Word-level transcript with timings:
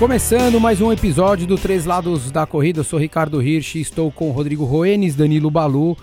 Começando 0.00 0.58
mais 0.58 0.80
um 0.80 0.90
episódio 0.90 1.46
do 1.46 1.58
Três 1.58 1.84
Lados 1.84 2.30
da 2.30 2.46
Corrida, 2.46 2.80
eu 2.80 2.84
sou 2.84 2.98
Ricardo 2.98 3.42
Hirsch, 3.42 3.74
estou 3.74 4.10
com 4.10 4.30
Rodrigo 4.30 4.64
Roenes, 4.64 5.14
Danilo 5.14 5.50
Balu 5.50 5.94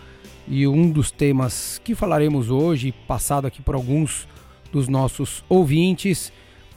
e 0.47 0.67
um 0.67 0.87
dos 0.89 1.09
temas 1.09 1.81
que 1.83 1.95
falaremos 1.95 2.51
hoje, 2.51 2.93
passado 3.07 3.47
aqui 3.47 3.59
por 3.59 3.73
alguns 3.73 4.27
dos 4.71 4.87
nossos 4.87 5.43
ouvintes, 5.49 6.31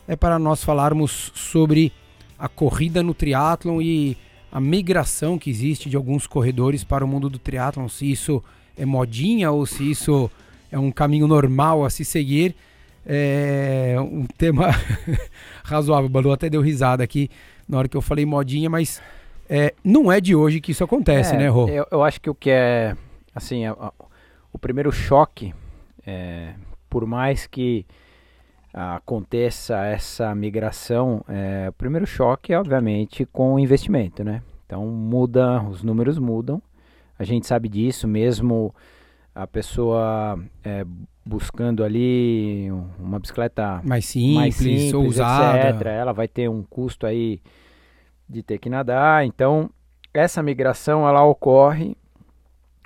é 0.08 0.16
para 0.16 0.38
nós 0.38 0.64
falarmos 0.64 1.30
sobre 1.34 1.92
a 2.38 2.48
corrida 2.48 3.02
no 3.02 3.12
triatlon 3.12 3.82
e 3.82 4.16
a 4.52 4.60
migração 4.60 5.38
que 5.38 5.50
existe 5.50 5.88
de 5.88 5.96
alguns 5.96 6.26
corredores 6.26 6.82
para 6.84 7.04
o 7.04 7.08
mundo 7.08 7.30
do 7.30 7.38
triatlon, 7.38 7.88
se 7.88 8.10
isso 8.10 8.42
é 8.76 8.84
modinha 8.84 9.50
ou 9.50 9.64
se 9.66 9.90
isso 9.90 10.30
é 10.70 10.78
um 10.78 10.90
caminho 10.90 11.26
normal 11.26 11.84
a 11.84 11.90
se 11.90 12.04
seguir. 12.04 12.54
É 13.06 13.96
um 13.98 14.26
tema 14.26 14.68
razoável. 15.64 16.06
O 16.06 16.08
Balu 16.08 16.32
até 16.32 16.50
deu 16.50 16.60
risada 16.60 17.02
aqui 17.02 17.30
na 17.68 17.78
hora 17.78 17.88
que 17.88 17.96
eu 17.96 18.02
falei 18.02 18.26
modinha, 18.26 18.68
mas 18.68 19.00
é, 19.48 19.74
não 19.82 20.10
é 20.10 20.20
de 20.20 20.34
hoje 20.34 20.60
que 20.60 20.72
isso 20.72 20.84
acontece, 20.84 21.34
é, 21.34 21.38
né, 21.38 21.48
Rô? 21.48 21.68
Eu, 21.68 21.86
eu, 21.90 22.02
acho 22.02 22.20
que 22.20 22.28
o 22.28 22.34
que 22.34 22.50
é, 22.50 22.96
assim, 23.34 23.64
a, 23.64 23.72
a, 23.72 23.92
o 24.52 24.58
primeiro 24.58 24.92
choque, 24.92 25.54
é, 26.06 26.52
por 26.88 27.06
mais 27.06 27.46
que 27.46 27.86
aconteça 28.72 29.84
essa 29.84 30.34
migração, 30.34 31.24
é, 31.28 31.68
o 31.68 31.72
primeiro 31.72 32.06
choque 32.06 32.52
é, 32.52 32.58
obviamente, 32.58 33.26
com 33.26 33.54
o 33.54 33.58
investimento, 33.58 34.22
né? 34.22 34.42
Então, 34.64 34.86
muda, 34.86 35.62
os 35.62 35.82
números 35.82 36.18
mudam, 36.18 36.62
a 37.18 37.24
gente 37.24 37.46
sabe 37.46 37.68
disso, 37.68 38.06
mesmo 38.06 38.74
a 39.34 39.46
pessoa 39.46 40.38
é, 40.62 40.84
buscando 41.24 41.84
ali 41.84 42.68
uma 42.98 43.18
bicicleta 43.18 43.80
mais 43.84 44.06
simples, 44.06 44.34
mais 44.34 44.54
simples 44.54 44.94
ousada, 44.94 45.70
etc. 45.70 45.86
Ela 45.86 46.12
vai 46.12 46.28
ter 46.28 46.48
um 46.48 46.62
custo 46.62 47.06
aí 47.06 47.40
de 48.28 48.42
ter 48.42 48.58
que 48.58 48.68
nadar. 48.68 49.24
Então, 49.24 49.70
essa 50.14 50.42
migração 50.42 51.08
ela 51.08 51.24
ocorre 51.24 51.96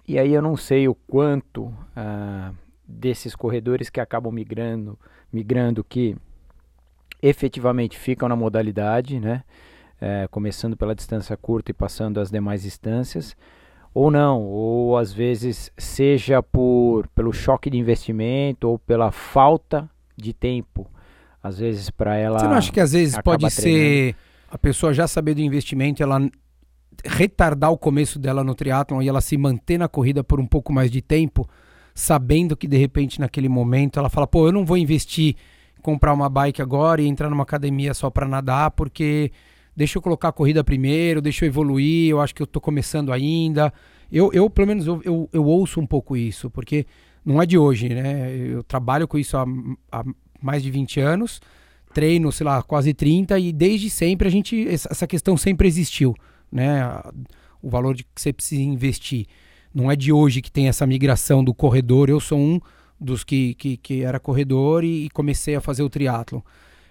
e 0.06 0.18
aí 0.18 0.32
eu 0.32 0.42
não 0.42 0.56
sei 0.56 0.88
o 0.88 0.94
quanto 0.94 1.72
ah, 1.96 2.52
desses 2.86 3.34
corredores 3.34 3.88
que 3.88 4.00
acabam 4.00 4.32
migrando, 4.32 4.98
migrando 5.32 5.82
que 5.82 6.16
efetivamente 7.22 7.98
ficam 7.98 8.28
na 8.28 8.36
modalidade, 8.36 9.18
né? 9.18 9.42
É, 10.00 10.28
começando 10.30 10.76
pela 10.76 10.94
distância 10.94 11.36
curta 11.36 11.70
e 11.70 11.74
passando 11.74 12.20
as 12.20 12.30
demais 12.30 12.62
distâncias 12.62 13.34
ou 13.94 14.10
não, 14.10 14.42
ou 14.42 14.98
às 14.98 15.12
vezes 15.12 15.70
seja 15.78 16.42
por 16.42 17.06
pelo 17.08 17.32
choque 17.32 17.70
de 17.70 17.78
investimento 17.78 18.68
ou 18.68 18.78
pela 18.78 19.12
falta 19.12 19.88
de 20.16 20.32
tempo, 20.32 20.90
às 21.40 21.58
vezes 21.58 21.90
para 21.90 22.16
ela. 22.16 22.40
Você 22.40 22.48
não 22.48 22.54
acha 22.54 22.72
que 22.72 22.80
às 22.80 22.92
vezes 22.92 23.16
pode 23.22 23.46
treinando. 23.46 23.62
ser 23.62 24.16
a 24.50 24.58
pessoa 24.58 24.92
já 24.92 25.06
saber 25.06 25.34
do 25.34 25.40
investimento, 25.40 26.02
ela 26.02 26.20
retardar 27.04 27.70
o 27.70 27.78
começo 27.78 28.18
dela 28.18 28.42
no 28.42 28.54
triatlon 28.54 29.00
e 29.00 29.08
ela 29.08 29.20
se 29.20 29.36
manter 29.36 29.78
na 29.78 29.88
corrida 29.88 30.24
por 30.24 30.40
um 30.40 30.46
pouco 30.46 30.72
mais 30.72 30.90
de 30.90 31.00
tempo, 31.00 31.48
sabendo 31.94 32.56
que 32.56 32.66
de 32.66 32.76
repente 32.76 33.20
naquele 33.20 33.48
momento 33.48 33.98
ela 33.98 34.10
fala, 34.10 34.26
pô, 34.26 34.48
eu 34.48 34.52
não 34.52 34.66
vou 34.66 34.76
investir 34.76 35.36
comprar 35.84 36.14
uma 36.14 36.30
bike 36.30 36.62
agora 36.62 37.02
e 37.02 37.06
entrar 37.06 37.28
numa 37.28 37.42
academia 37.42 37.92
só 37.92 38.08
para 38.08 38.26
nadar, 38.26 38.70
porque 38.70 39.30
deixa 39.76 39.98
eu 39.98 40.02
colocar 40.02 40.28
a 40.28 40.32
corrida 40.32 40.64
primeiro, 40.64 41.20
deixa 41.20 41.44
eu 41.44 41.48
evoluir, 41.48 42.08
eu 42.08 42.22
acho 42.22 42.34
que 42.34 42.40
eu 42.40 42.46
tô 42.46 42.58
começando 42.58 43.12
ainda. 43.12 43.70
Eu, 44.10 44.32
eu 44.32 44.48
pelo 44.48 44.66
menos, 44.66 44.86
eu, 44.86 45.02
eu, 45.04 45.28
eu 45.30 45.44
ouço 45.44 45.78
um 45.78 45.86
pouco 45.86 46.16
isso, 46.16 46.48
porque 46.48 46.86
não 47.22 47.40
é 47.40 47.44
de 47.44 47.58
hoje, 47.58 47.90
né? 47.90 48.34
Eu 48.34 48.62
trabalho 48.62 49.06
com 49.06 49.18
isso 49.18 49.36
há, 49.36 49.44
há, 49.92 50.04
mais 50.40 50.62
de 50.62 50.70
20 50.70 51.00
anos, 51.00 51.42
treino, 51.92 52.32
sei 52.32 52.46
lá, 52.46 52.62
quase 52.62 52.94
30, 52.94 53.38
e 53.38 53.52
desde 53.52 53.90
sempre 53.90 54.26
a 54.26 54.30
gente, 54.30 54.66
essa 54.66 55.06
questão 55.06 55.36
sempre 55.36 55.68
existiu, 55.68 56.14
né? 56.50 56.80
O 57.60 57.68
valor 57.68 57.94
de 57.94 58.04
que 58.04 58.22
você 58.22 58.32
precisa 58.32 58.62
investir. 58.62 59.26
Não 59.74 59.90
é 59.90 59.96
de 59.96 60.12
hoje 60.12 60.40
que 60.40 60.50
tem 60.50 60.68
essa 60.68 60.86
migração 60.86 61.42
do 61.42 61.52
corredor, 61.52 62.08
eu 62.08 62.20
sou 62.20 62.38
um 62.38 62.60
dos 63.00 63.24
que, 63.24 63.54
que, 63.54 63.76
que 63.76 64.02
era 64.04 64.20
corredor 64.20 64.84
e, 64.84 65.06
e 65.06 65.10
comecei 65.10 65.56
a 65.56 65.60
fazer 65.60 65.82
o 65.82 65.90
triatlo. 65.90 66.44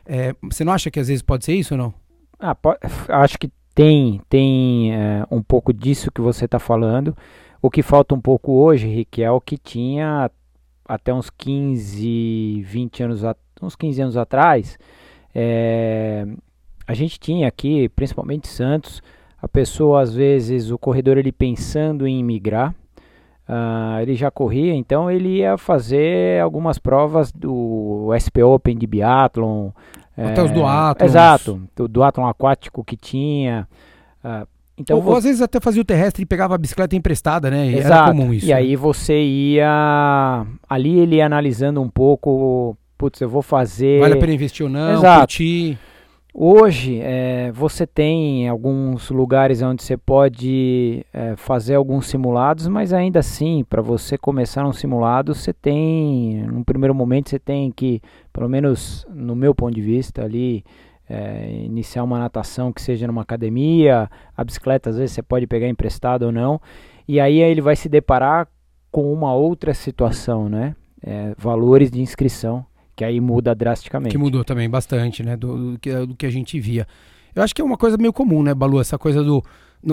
É, 0.06 0.36
você 0.42 0.66
não 0.66 0.74
acha 0.74 0.92
que 0.92 1.00
às 1.00 1.08
vezes 1.08 1.22
pode 1.22 1.46
ser 1.46 1.54
isso 1.54 1.74
ou 1.74 1.78
não? 1.78 1.94
Ah, 2.40 2.58
acho 3.22 3.40
que 3.40 3.50
tem, 3.74 4.22
tem 4.28 4.94
é, 4.94 5.26
um 5.32 5.42
pouco 5.42 5.74
disso 5.74 6.12
que 6.12 6.22
você 6.22 6.46
está 6.46 6.60
falando. 6.60 7.16
O 7.62 7.70
que 7.70 7.82
falta 7.82 8.14
um 8.14 8.20
pouco 8.20 8.52
hoje, 8.52 8.88
Rick, 8.88 9.24
é 9.24 9.32
o 9.32 9.40
que 9.40 9.58
tinha 9.58 10.30
até 10.86 11.14
uns 11.14 11.30
15, 11.30 12.62
20 12.64 13.04
anos, 13.04 13.22
uns 13.62 13.76
15 13.76 14.02
anos 14.02 14.18
atrás. 14.18 14.78
É, 15.34 16.28
a 16.86 16.94
gente 16.94 17.18
tinha 17.18 17.48
aqui, 17.48 17.88
principalmente 17.90 18.48
Santos, 18.48 19.02
a 19.44 19.48
pessoa 19.50 20.02
às 20.02 20.16
vezes, 20.16 20.72
o 20.72 20.78
corredor 20.78 21.18
ele 21.18 21.34
pensando 21.34 22.08
em 22.08 22.24
migrar, 22.24 22.74
uh, 23.50 24.00
ele 24.02 24.16
já 24.16 24.32
corria, 24.32 24.74
então 24.74 25.12
ele 25.12 25.40
ia 25.40 25.58
fazer 25.58 26.42
algumas 26.42 26.80
provas 26.80 27.30
do 27.30 28.08
SP 28.16 28.40
Open 28.42 28.78
de 28.78 28.88
biathlon, 28.88 29.72
até 30.16 30.40
é, 30.40 30.44
os 30.46 30.52
duatlons. 30.52 31.12
Exato, 31.12 31.62
o 31.78 31.88
duatlon 31.90 32.26
aquático 32.26 32.86
que 32.86 32.96
tinha. 32.96 33.68
Uh, 34.24 34.48
então 34.78 34.96
Ou, 34.96 35.04
você... 35.04 35.18
às 35.18 35.24
vezes 35.26 35.42
até 35.42 35.60
fazia 35.60 35.82
o 35.82 35.86
terrestre 35.86 36.24
e 36.24 36.26
pegava 36.26 36.56
a 36.56 36.58
bicicleta 36.58 36.96
emprestada, 36.96 37.52
né? 37.52 37.68
Exato. 37.68 37.94
Era 37.94 38.06
comum 38.06 38.34
isso. 38.34 38.46
E 38.46 38.54
aí 38.54 38.78
você 38.78 39.22
ia. 39.22 40.46
Ali 40.70 41.00
ele 41.00 41.18
ia 41.18 41.26
analisando 41.26 41.82
um 41.82 41.90
pouco. 41.90 42.78
Putz, 42.98 43.20
eu 43.20 43.28
vou 43.28 43.42
fazer. 43.42 44.00
Vale 44.00 44.14
a 44.14 44.18
pena 44.18 44.34
investir 44.34 44.66
ou 44.66 44.72
não? 44.72 44.94
Exato. 44.94 45.20
Curtir. 45.20 45.78
Hoje 46.36 47.00
é, 47.00 47.52
você 47.52 47.86
tem 47.86 48.50
alguns 48.50 49.12
lugares 49.12 49.62
onde 49.62 49.84
você 49.84 49.96
pode 49.96 51.06
é, 51.14 51.36
fazer 51.36 51.76
alguns 51.76 52.08
simulados, 52.08 52.68
mas 52.68 52.92
ainda 52.92 53.20
assim, 53.20 53.64
para 53.70 53.84
você 53.84 54.18
começar 54.18 54.66
um 54.66 54.74
simulado, 54.74 55.36
você 55.36 55.54
tem, 55.54 56.42
no 56.48 56.66
primeiro 56.66 56.96
momento, 56.96 57.30
você 57.30 57.38
tem 57.38 57.70
que, 57.70 58.02
pelo 58.34 58.50
menos 58.50 59.06
no 59.14 59.36
meu 59.36 59.54
ponto 59.54 59.76
de 59.76 59.82
vista, 59.84 60.24
ali 60.24 60.66
é, 61.08 61.52
iniciar 61.66 62.04
uma 62.04 62.18
natação 62.18 62.74
que 62.74 62.82
seja 62.82 63.06
numa 63.06 63.22
academia, 63.22 64.10
a 64.36 64.44
bicicleta 64.44 64.90
às 64.90 64.98
vezes 64.98 65.12
você 65.12 65.22
pode 65.22 65.46
pegar 65.46 65.70
emprestado 65.70 66.24
ou 66.24 66.32
não, 66.32 66.60
e 67.08 67.20
aí 67.20 67.42
ele 67.42 67.62
vai 67.62 67.76
se 67.76 67.88
deparar 67.88 68.48
com 68.90 69.14
uma 69.14 69.36
outra 69.36 69.72
situação, 69.76 70.50
né? 70.50 70.76
É, 71.06 71.36
valores 71.38 71.92
de 71.92 72.02
inscrição 72.02 72.66
que 72.96 73.04
aí 73.04 73.20
muda 73.20 73.56
drasticamente. 73.56 74.12
Que 74.12 74.18
mudou 74.18 74.44
também 74.44 74.70
bastante, 74.70 75.24
né? 75.24 75.36
Do, 75.36 75.74
do, 75.74 75.80
que, 75.80 75.94
do 76.06 76.16
que 76.16 76.26
a 76.26 76.32
gente 76.32 76.60
via. 76.60 76.88
Eu 77.36 77.44
acho 77.44 77.54
que 77.54 77.62
é 77.62 77.66
uma 77.66 77.78
coisa 77.78 77.98
meio 77.98 78.14
comum, 78.14 78.44
né, 78.44 78.54
Balu? 78.54 78.80
Essa 78.80 78.98
coisa 78.98 79.24
do. 79.24 79.44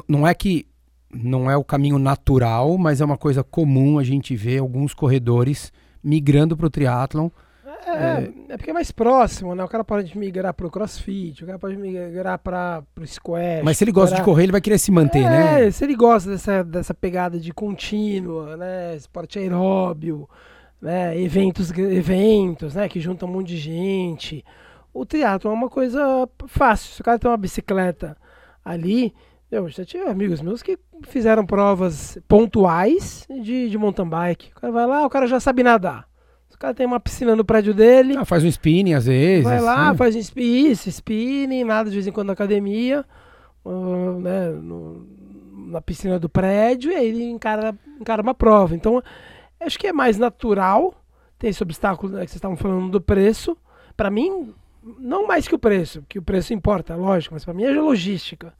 Não 0.08 0.26
é 0.26 0.34
que 0.34 0.66
não 1.12 1.50
é 1.50 1.56
o 1.56 1.64
caminho 1.64 1.98
natural, 1.98 2.78
mas 2.78 3.00
é 3.00 3.04
uma 3.04 3.18
coisa 3.18 3.42
comum 3.42 3.98
a 3.98 4.04
gente 4.04 4.36
ver 4.36 4.58
alguns 4.58 4.94
corredores 4.94 5.72
migrando 6.02 6.56
para 6.56 6.66
o 6.66 6.70
triatlon. 6.70 7.28
É, 7.86 7.90
é, 7.90 8.32
é, 8.50 8.56
porque 8.56 8.70
é 8.70 8.72
mais 8.74 8.92
próximo, 8.92 9.54
né? 9.54 9.64
O 9.64 9.68
cara 9.68 9.82
pode 9.82 10.16
migrar 10.16 10.52
para 10.52 10.66
o 10.66 10.70
crossfit, 10.70 11.42
o 11.42 11.46
cara 11.46 11.58
pode 11.58 11.76
migrar 11.76 12.38
para 12.38 12.84
o 13.00 13.06
squash. 13.06 13.62
Mas 13.64 13.78
se 13.78 13.84
ele 13.84 13.92
gosta 13.92 14.14
de 14.16 14.22
correr, 14.22 14.44
ele 14.44 14.52
vai 14.52 14.60
querer 14.60 14.78
se 14.78 14.92
manter, 14.92 15.22
é, 15.22 15.28
né? 15.28 15.66
É, 15.66 15.70
se 15.70 15.82
ele 15.84 15.96
gosta 15.96 16.30
dessa, 16.30 16.62
dessa 16.62 16.94
pegada 16.94 17.40
de 17.40 17.52
contínua, 17.52 18.56
né? 18.56 18.94
Esporte 18.96 19.38
aeróbio, 19.38 20.28
né, 20.80 21.18
eventos, 21.20 21.70
eventos, 21.70 22.74
né, 22.74 22.88
que 22.88 23.00
juntam 23.00 23.28
um 23.28 23.32
monte 23.32 23.48
de 23.48 23.58
gente. 23.58 24.44
O 24.92 25.04
teatro 25.04 25.50
é 25.50 25.52
uma 25.52 25.68
coisa 25.68 26.28
fácil. 26.46 26.92
Se 26.94 27.00
o 27.00 27.04
cara 27.04 27.18
tem 27.18 27.30
uma 27.30 27.36
bicicleta 27.36 28.16
ali, 28.64 29.14
eu 29.50 29.68
já 29.68 29.84
tive 29.84 30.04
amigos 30.04 30.40
meus 30.40 30.62
que 30.62 30.78
fizeram 31.08 31.44
provas 31.44 32.18
pontuais 32.26 33.26
de, 33.28 33.68
de 33.68 33.78
mountain 33.78 34.08
bike. 34.08 34.50
O 34.56 34.60
cara 34.60 34.72
vai 34.72 34.86
lá, 34.86 35.06
o 35.06 35.10
cara 35.10 35.26
já 35.26 35.38
sabe 35.38 35.62
nadar. 35.62 36.08
O 36.52 36.58
cara 36.60 36.74
tem 36.74 36.84
uma 36.84 37.00
piscina 37.00 37.34
no 37.34 37.42
prédio 37.44 37.72
dele. 37.72 38.16
Ah, 38.18 38.24
faz 38.24 38.44
um 38.44 38.48
spinning 38.48 38.92
às 38.92 39.06
vezes. 39.06 39.44
Vai 39.44 39.60
lá, 39.60 39.92
né? 39.92 39.96
faz 39.96 40.14
um 40.14 40.18
spinning, 40.18 40.72
spinning, 40.72 41.64
nada 41.64 41.88
de 41.88 41.96
vez 41.96 42.06
em 42.06 42.12
quando 42.12 42.26
na 42.26 42.34
academia, 42.34 43.02
uh, 43.64 44.20
né, 44.20 44.50
no, 44.50 45.06
na 45.70 45.80
piscina 45.80 46.18
do 46.18 46.28
prédio, 46.28 46.92
e 46.92 46.94
aí 46.96 47.06
ele 47.08 47.24
encara, 47.24 47.74
encara 47.98 48.20
uma 48.20 48.34
prova. 48.34 48.74
Então, 48.74 49.02
Acho 49.60 49.78
que 49.78 49.86
é 49.86 49.92
mais 49.92 50.18
natural. 50.18 50.94
Tem 51.38 51.50
esse 51.50 51.62
obstáculo 51.62 52.12
né, 52.12 52.20
que 52.24 52.30
vocês 52.30 52.36
estavam 52.36 52.56
falando 52.56 52.90
do 52.90 53.00
preço. 53.00 53.56
Para 53.96 54.10
mim, 54.10 54.54
não 54.98 55.26
mais 55.26 55.46
que 55.46 55.54
o 55.54 55.58
preço, 55.58 56.02
que 56.08 56.18
o 56.18 56.22
preço 56.22 56.54
importa, 56.54 56.94
lógico, 56.94 57.34
mas 57.34 57.44
para 57.44 57.54
mim 57.54 57.64
é 57.64 57.70
logística. 57.70 58.52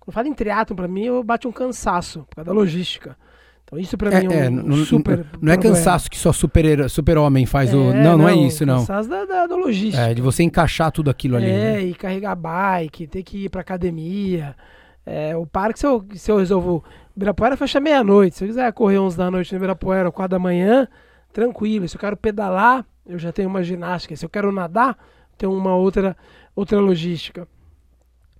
Quando 0.00 0.14
falo 0.14 0.28
em 0.28 0.34
triatlon, 0.34 0.76
para 0.76 0.88
mim 0.88 1.04
eu 1.04 1.22
bate 1.22 1.46
um 1.46 1.52
cansaço 1.52 2.26
por 2.28 2.36
causa 2.36 2.46
da 2.46 2.52
logística. 2.52 3.16
Então 3.64 3.78
isso 3.78 3.98
para 3.98 4.10
é, 4.10 4.20
mim 4.22 4.32
é 4.32 4.50
um 4.50 4.82
é, 4.82 4.84
super. 4.86 5.26
Não, 5.40 5.52
é 5.52 5.56
cansaço 5.58 6.10
que 6.10 6.18
só 6.18 6.32
super, 6.32 6.88
super 6.88 7.18
homem 7.18 7.44
faz 7.44 7.72
é, 7.72 7.76
o. 7.76 7.92
Não, 7.92 8.02
não, 8.02 8.18
não, 8.18 8.28
é 8.28 8.34
isso, 8.34 8.64
não. 8.64 8.78
Cansaço 8.78 9.08
da, 9.08 9.26
da, 9.26 9.46
da, 9.46 9.56
logística. 9.56 10.06
É, 10.06 10.14
de 10.14 10.22
você 10.22 10.42
encaixar 10.42 10.90
tudo 10.90 11.10
aquilo 11.10 11.36
ali. 11.36 11.50
É, 11.50 11.50
né? 11.50 11.82
e 11.82 11.94
carregar 11.94 12.34
bike, 12.34 13.06
ter 13.06 13.22
que 13.22 13.44
ir 13.44 13.48
pra 13.50 13.60
academia. 13.60 14.56
É, 15.04 15.36
o 15.36 15.46
parque, 15.46 15.78
se 15.78 15.86
eu, 15.86 16.04
se 16.14 16.30
eu 16.30 16.38
resolvo 16.38 16.82
Ibirapuera 17.18 17.56
fecha 17.56 17.80
meia-noite. 17.80 18.36
Se 18.36 18.44
eu 18.44 18.48
quiser 18.48 18.72
correr 18.72 19.00
11 19.00 19.16
da 19.16 19.28
noite 19.28 19.52
no 19.52 19.58
Ibirapuera, 19.58 20.12
4 20.12 20.30
da 20.30 20.38
manhã, 20.38 20.86
tranquilo. 21.32 21.88
Se 21.88 21.96
eu 21.96 22.00
quero 22.00 22.16
pedalar, 22.16 22.86
eu 23.04 23.18
já 23.18 23.32
tenho 23.32 23.48
uma 23.48 23.60
ginástica. 23.60 24.14
Se 24.14 24.24
eu 24.24 24.28
quero 24.28 24.52
nadar, 24.52 24.96
tenho 25.36 25.52
uma 25.52 25.74
outra, 25.74 26.16
outra 26.54 26.78
logística. 26.78 27.48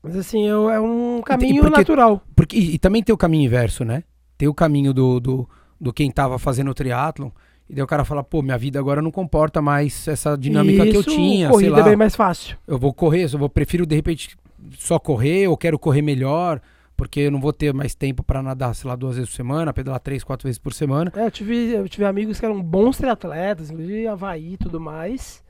Mas 0.00 0.16
assim, 0.16 0.46
eu, 0.46 0.70
é 0.70 0.80
um 0.80 1.20
caminho 1.24 1.62
porque, 1.62 1.76
natural. 1.76 2.22
Porque, 2.36 2.56
e, 2.56 2.74
e, 2.76 2.78
também 2.78 3.02
tem 3.02 3.12
o 3.12 3.18
caminho 3.18 3.46
inverso, 3.46 3.84
né? 3.84 4.04
Tem 4.38 4.46
o 4.46 4.54
caminho 4.54 4.94
do, 4.94 5.18
do, 5.18 5.48
do 5.80 5.92
quem 5.92 6.08
tava 6.08 6.38
fazendo 6.38 6.70
o 6.70 6.74
triatlon. 6.74 7.30
E 7.68 7.74
daí 7.74 7.82
o 7.82 7.86
cara 7.86 8.04
fala, 8.04 8.22
pô, 8.22 8.42
minha 8.42 8.56
vida 8.56 8.78
agora 8.78 9.02
não 9.02 9.10
comporta 9.10 9.60
mais 9.60 10.06
essa 10.06 10.38
dinâmica 10.38 10.84
Isso, 10.84 10.92
que 10.92 10.96
eu 10.96 11.02
tinha. 11.02 11.50
Corrida 11.50 11.74
sei 11.74 11.82
lá, 11.82 11.86
é 11.86 11.90
bem 11.90 11.96
mais 11.96 12.14
fácil. 12.14 12.56
Eu 12.64 12.78
vou 12.78 12.94
correr, 12.94 13.24
eu 13.24 13.38
vou, 13.40 13.48
prefiro 13.48 13.84
de 13.84 13.96
repente 13.96 14.36
só 14.78 15.00
correr, 15.00 15.48
ou 15.48 15.56
quero 15.56 15.80
correr 15.80 16.00
melhor 16.00 16.60
porque 16.98 17.20
eu 17.20 17.30
não 17.30 17.40
vou 17.40 17.52
ter 17.52 17.72
mais 17.72 17.94
tempo 17.94 18.24
para 18.24 18.42
nadar, 18.42 18.74
sei 18.74 18.90
lá, 18.90 18.96
duas 18.96 19.14
vezes 19.14 19.30
por 19.30 19.36
semana, 19.36 19.72
pedalar 19.72 20.00
três, 20.00 20.24
quatro 20.24 20.48
vezes 20.48 20.58
por 20.58 20.74
semana. 20.74 21.12
É, 21.14 21.26
eu 21.26 21.30
tive, 21.30 21.54
eu 21.70 21.88
tive 21.88 22.04
amigos 22.04 22.40
que 22.40 22.44
eram 22.44 22.60
bons 22.60 22.98
triatletas, 22.98 23.70
inclusive 23.70 24.08
Havaí 24.08 24.54
e 24.54 24.56
tudo 24.56 24.80
mais. 24.80 25.40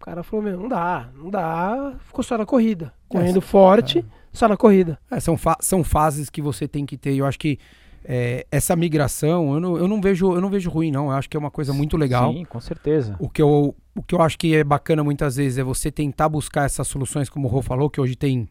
O 0.00 0.04
cara 0.04 0.22
falou, 0.22 0.42
meu, 0.42 0.58
não 0.58 0.66
dá, 0.66 1.10
não 1.14 1.28
dá, 1.28 1.92
ficou 2.06 2.24
só 2.24 2.38
na 2.38 2.46
corrida. 2.46 2.94
Correndo 3.06 3.40
é, 3.40 3.42
forte, 3.42 3.98
é. 3.98 4.04
só 4.32 4.48
na 4.48 4.56
corrida. 4.56 4.98
É, 5.10 5.20
são, 5.20 5.36
fa 5.36 5.54
são 5.60 5.84
fases 5.84 6.30
que 6.30 6.40
você 6.40 6.66
tem 6.66 6.86
que 6.86 6.96
ter. 6.96 7.14
Eu 7.14 7.26
acho 7.26 7.38
que 7.38 7.58
é, 8.02 8.46
essa 8.50 8.74
migração, 8.74 9.52
eu 9.52 9.60
não, 9.60 9.76
eu, 9.76 9.86
não 9.86 10.00
vejo, 10.00 10.32
eu 10.32 10.40
não 10.40 10.48
vejo 10.48 10.70
ruim, 10.70 10.90
não. 10.90 11.10
Eu 11.10 11.12
acho 11.12 11.28
que 11.28 11.36
é 11.36 11.40
uma 11.40 11.50
coisa 11.50 11.74
muito 11.74 11.98
legal. 11.98 12.32
Sim, 12.32 12.42
com 12.46 12.60
certeza. 12.60 13.16
O 13.18 13.28
que, 13.28 13.42
eu, 13.42 13.76
o 13.94 14.02
que 14.02 14.14
eu 14.14 14.22
acho 14.22 14.38
que 14.38 14.56
é 14.56 14.64
bacana 14.64 15.04
muitas 15.04 15.36
vezes 15.36 15.58
é 15.58 15.62
você 15.62 15.90
tentar 15.90 16.30
buscar 16.30 16.64
essas 16.64 16.88
soluções, 16.88 17.28
como 17.28 17.48
o 17.48 17.50
Rô 17.50 17.60
falou, 17.60 17.90
que 17.90 18.00
hoje 18.00 18.16
tem 18.16 18.48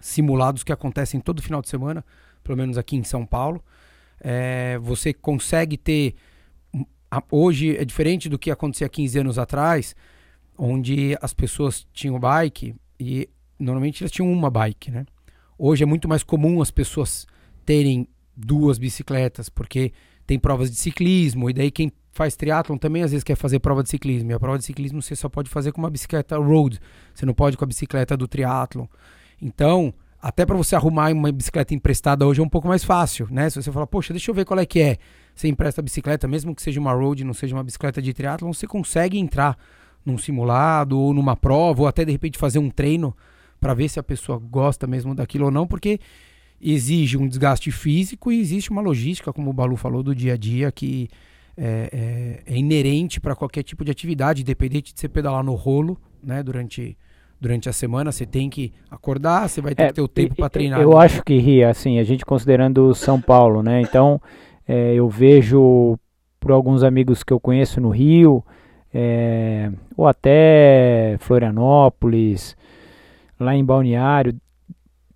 simulados 0.00 0.62
que 0.62 0.72
acontecem 0.72 1.20
todo 1.20 1.42
final 1.42 1.60
de 1.60 1.68
semana, 1.68 2.04
pelo 2.42 2.56
menos 2.56 2.78
aqui 2.78 2.96
em 2.96 3.04
São 3.04 3.24
Paulo. 3.26 3.62
É, 4.20 4.78
você 4.78 5.12
consegue 5.12 5.76
ter. 5.76 6.14
Hoje 7.30 7.76
é 7.76 7.84
diferente 7.84 8.28
do 8.28 8.38
que 8.38 8.50
acontecia 8.50 8.88
15 8.88 9.18
anos 9.18 9.38
atrás, 9.38 9.96
onde 10.56 11.16
as 11.20 11.32
pessoas 11.32 11.86
tinham 11.92 12.18
bike 12.18 12.74
e 12.98 13.28
normalmente 13.58 14.02
elas 14.02 14.12
tinham 14.12 14.30
uma 14.30 14.50
bike, 14.50 14.90
né? 14.90 15.06
Hoje 15.58 15.82
é 15.82 15.86
muito 15.86 16.08
mais 16.08 16.22
comum 16.22 16.62
as 16.62 16.70
pessoas 16.70 17.26
terem 17.66 18.08
duas 18.36 18.78
bicicletas, 18.78 19.48
porque 19.48 19.92
tem 20.26 20.38
provas 20.38 20.70
de 20.70 20.76
ciclismo, 20.76 21.50
e 21.50 21.52
daí 21.52 21.70
quem 21.70 21.92
faz 22.12 22.36
triatlon 22.36 22.76
também 22.76 23.02
às 23.02 23.10
vezes 23.10 23.24
quer 23.24 23.36
fazer 23.36 23.58
prova 23.60 23.82
de 23.82 23.90
ciclismo. 23.90 24.30
E 24.30 24.34
a 24.34 24.40
prova 24.40 24.58
de 24.58 24.64
ciclismo 24.64 25.02
você 25.02 25.14
só 25.14 25.28
pode 25.28 25.50
fazer 25.50 25.72
com 25.72 25.80
uma 25.80 25.90
bicicleta 25.90 26.36
road, 26.36 26.78
você 27.14 27.26
não 27.26 27.34
pode 27.34 27.56
com 27.56 27.64
a 27.64 27.66
bicicleta 27.66 28.16
do 28.16 28.26
triatlon. 28.26 28.86
Então, 29.40 29.94
até 30.20 30.44
para 30.44 30.56
você 30.56 30.76
arrumar 30.76 31.12
uma 31.12 31.32
bicicleta 31.32 31.74
emprestada 31.74 32.26
hoje 32.26 32.40
é 32.40 32.42
um 32.42 32.48
pouco 32.48 32.68
mais 32.68 32.84
fácil, 32.84 33.26
né? 33.30 33.48
Se 33.48 33.62
você 33.62 33.72
falar, 33.72 33.86
poxa, 33.86 34.12
deixa 34.12 34.30
eu 34.30 34.34
ver 34.34 34.44
qual 34.44 34.60
é 34.60 34.66
que 34.66 34.80
é. 34.80 34.98
Você 35.34 35.48
empresta 35.48 35.80
a 35.80 35.84
bicicleta, 35.84 36.28
mesmo 36.28 36.54
que 36.54 36.60
seja 36.60 36.78
uma 36.78 36.92
road, 36.92 37.24
não 37.24 37.32
seja 37.32 37.54
uma 37.54 37.64
bicicleta 37.64 38.02
de 38.02 38.12
triatlon, 38.12 38.52
você 38.52 38.66
consegue 38.66 39.18
entrar 39.18 39.56
num 40.04 40.18
simulado 40.18 40.98
ou 40.98 41.14
numa 41.14 41.36
prova, 41.36 41.82
ou 41.82 41.88
até 41.88 42.04
de 42.04 42.12
repente 42.12 42.38
fazer 42.38 42.58
um 42.58 42.68
treino 42.68 43.16
para 43.58 43.74
ver 43.74 43.88
se 43.88 43.98
a 43.98 44.02
pessoa 44.02 44.38
gosta 44.38 44.86
mesmo 44.86 45.14
daquilo 45.14 45.46
ou 45.46 45.50
não, 45.50 45.66
porque 45.66 45.98
exige 46.60 47.16
um 47.16 47.26
desgaste 47.26 47.70
físico 47.70 48.30
e 48.30 48.40
existe 48.40 48.70
uma 48.70 48.82
logística, 48.82 49.32
como 49.32 49.50
o 49.50 49.52
Balu 49.52 49.76
falou, 49.76 50.02
do 50.02 50.14
dia 50.14 50.34
a 50.34 50.36
dia 50.36 50.70
que 50.70 51.08
é, 51.56 52.42
é, 52.46 52.54
é 52.54 52.56
inerente 52.58 53.20
para 53.20 53.34
qualquer 53.34 53.62
tipo 53.62 53.84
de 53.84 53.90
atividade, 53.90 54.42
independente 54.42 54.92
de 54.92 55.00
você 55.00 55.08
pedalar 55.08 55.42
no 55.42 55.54
rolo, 55.54 55.98
né, 56.22 56.42
durante 56.42 56.96
durante 57.40 57.68
a 57.68 57.72
semana, 57.72 58.12
você 58.12 58.26
tem 58.26 58.50
que 58.50 58.72
acordar, 58.90 59.48
você 59.48 59.60
vai 59.60 59.74
ter 59.74 59.84
é, 59.84 59.86
que 59.88 59.94
ter 59.94 60.02
o 60.02 60.08
tempo 60.08 60.34
para 60.34 60.50
treinar. 60.50 60.80
Eu 60.80 60.90
né? 60.90 61.04
acho 61.04 61.24
que, 61.24 61.38
Ria, 61.38 61.70
assim, 61.70 61.98
a 61.98 62.04
gente 62.04 62.24
considerando 62.24 62.94
São 62.94 63.20
Paulo, 63.20 63.62
né? 63.62 63.80
Então, 63.80 64.20
é, 64.68 64.94
eu 64.94 65.08
vejo 65.08 65.98
por 66.38 66.52
alguns 66.52 66.82
amigos 66.82 67.22
que 67.22 67.32
eu 67.32 67.40
conheço 67.40 67.80
no 67.80 67.88
Rio, 67.88 68.44
é, 68.92 69.70
ou 69.96 70.06
até 70.06 71.16
Florianópolis, 71.20 72.56
lá 73.38 73.54
em 73.54 73.64
Balneário, 73.64 74.34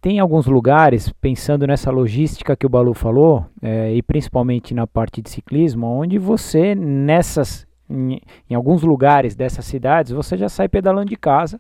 tem 0.00 0.18
alguns 0.18 0.46
lugares, 0.46 1.10
pensando 1.20 1.66
nessa 1.66 1.90
logística 1.90 2.54
que 2.54 2.66
o 2.66 2.68
Balu 2.68 2.92
falou, 2.92 3.46
é, 3.62 3.94
e 3.94 4.02
principalmente 4.02 4.74
na 4.74 4.86
parte 4.86 5.22
de 5.22 5.30
ciclismo, 5.30 5.86
onde 5.86 6.18
você, 6.18 6.74
nessas, 6.74 7.66
em, 7.88 8.20
em 8.48 8.54
alguns 8.54 8.82
lugares 8.82 9.34
dessas 9.34 9.64
cidades, 9.64 10.12
você 10.12 10.36
já 10.36 10.48
sai 10.48 10.68
pedalando 10.68 11.08
de 11.08 11.16
casa, 11.16 11.58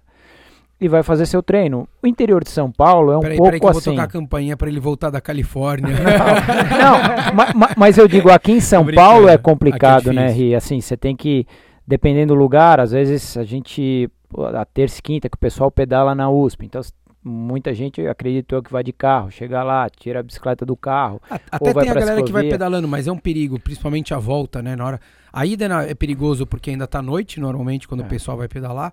e 0.84 0.88
vai 0.88 1.02
fazer 1.02 1.24
seu 1.24 1.42
treino. 1.42 1.88
O 2.02 2.06
interior 2.06 2.44
de 2.44 2.50
São 2.50 2.70
Paulo 2.70 3.10
é 3.10 3.16
um 3.16 3.20
peraí, 3.20 3.38
pouco 3.38 3.48
peraí 3.48 3.60
que 3.60 3.66
eu 3.66 3.72
vou 3.72 3.78
assim. 3.78 3.90
tocar 3.92 4.02
a 4.02 4.06
campanha 4.06 4.54
para 4.54 4.68
ele 4.68 4.78
voltar 4.78 5.08
da 5.08 5.18
Califórnia. 5.18 5.94
não, 6.78 7.34
ma, 7.54 7.70
mas 7.74 7.96
eu 7.96 8.06
digo 8.06 8.30
aqui 8.30 8.52
em 8.52 8.60
São 8.60 8.84
Paulo 8.94 9.26
é, 9.26 9.32
é 9.32 9.38
complicado, 9.38 10.10
é 10.10 10.12
né, 10.12 10.30
Ri? 10.30 10.54
Assim, 10.54 10.82
você 10.82 10.94
tem 10.94 11.16
que 11.16 11.46
dependendo 11.86 12.34
do 12.34 12.38
lugar, 12.38 12.80
às 12.80 12.92
vezes 12.92 13.34
a 13.38 13.44
gente 13.44 14.10
a 14.54 14.64
terça 14.66 14.98
e 14.98 15.02
quinta 15.02 15.28
que 15.28 15.36
o 15.36 15.40
pessoal 15.40 15.70
pedala 15.70 16.14
na 16.14 16.28
USP, 16.28 16.66
então 16.66 16.82
muita 17.22 17.72
gente 17.72 18.06
acreditou 18.06 18.62
que 18.62 18.70
vai 18.70 18.84
de 18.84 18.92
carro, 18.92 19.30
chega 19.30 19.62
lá, 19.62 19.88
tira 19.88 20.20
a 20.20 20.22
bicicleta 20.22 20.66
do 20.66 20.76
carro. 20.76 21.18
Até 21.50 21.72
tem 21.72 21.88
a 21.88 21.94
galera 21.94 22.22
que 22.22 22.32
vai 22.32 22.46
pedalando, 22.46 22.86
mas 22.86 23.08
é 23.08 23.12
um 23.12 23.16
perigo, 23.16 23.58
principalmente 23.58 24.12
a 24.12 24.18
volta, 24.18 24.60
né? 24.60 24.76
Na 24.76 24.84
hora. 24.84 25.00
A 25.32 25.46
ida 25.46 25.64
é 25.88 25.94
perigoso 25.94 26.46
porque 26.46 26.70
ainda 26.70 26.86
tá 26.86 27.00
noite, 27.00 27.40
normalmente, 27.40 27.88
quando 27.88 28.02
é. 28.02 28.06
o 28.06 28.08
pessoal 28.08 28.36
vai 28.36 28.48
pedalar. 28.48 28.92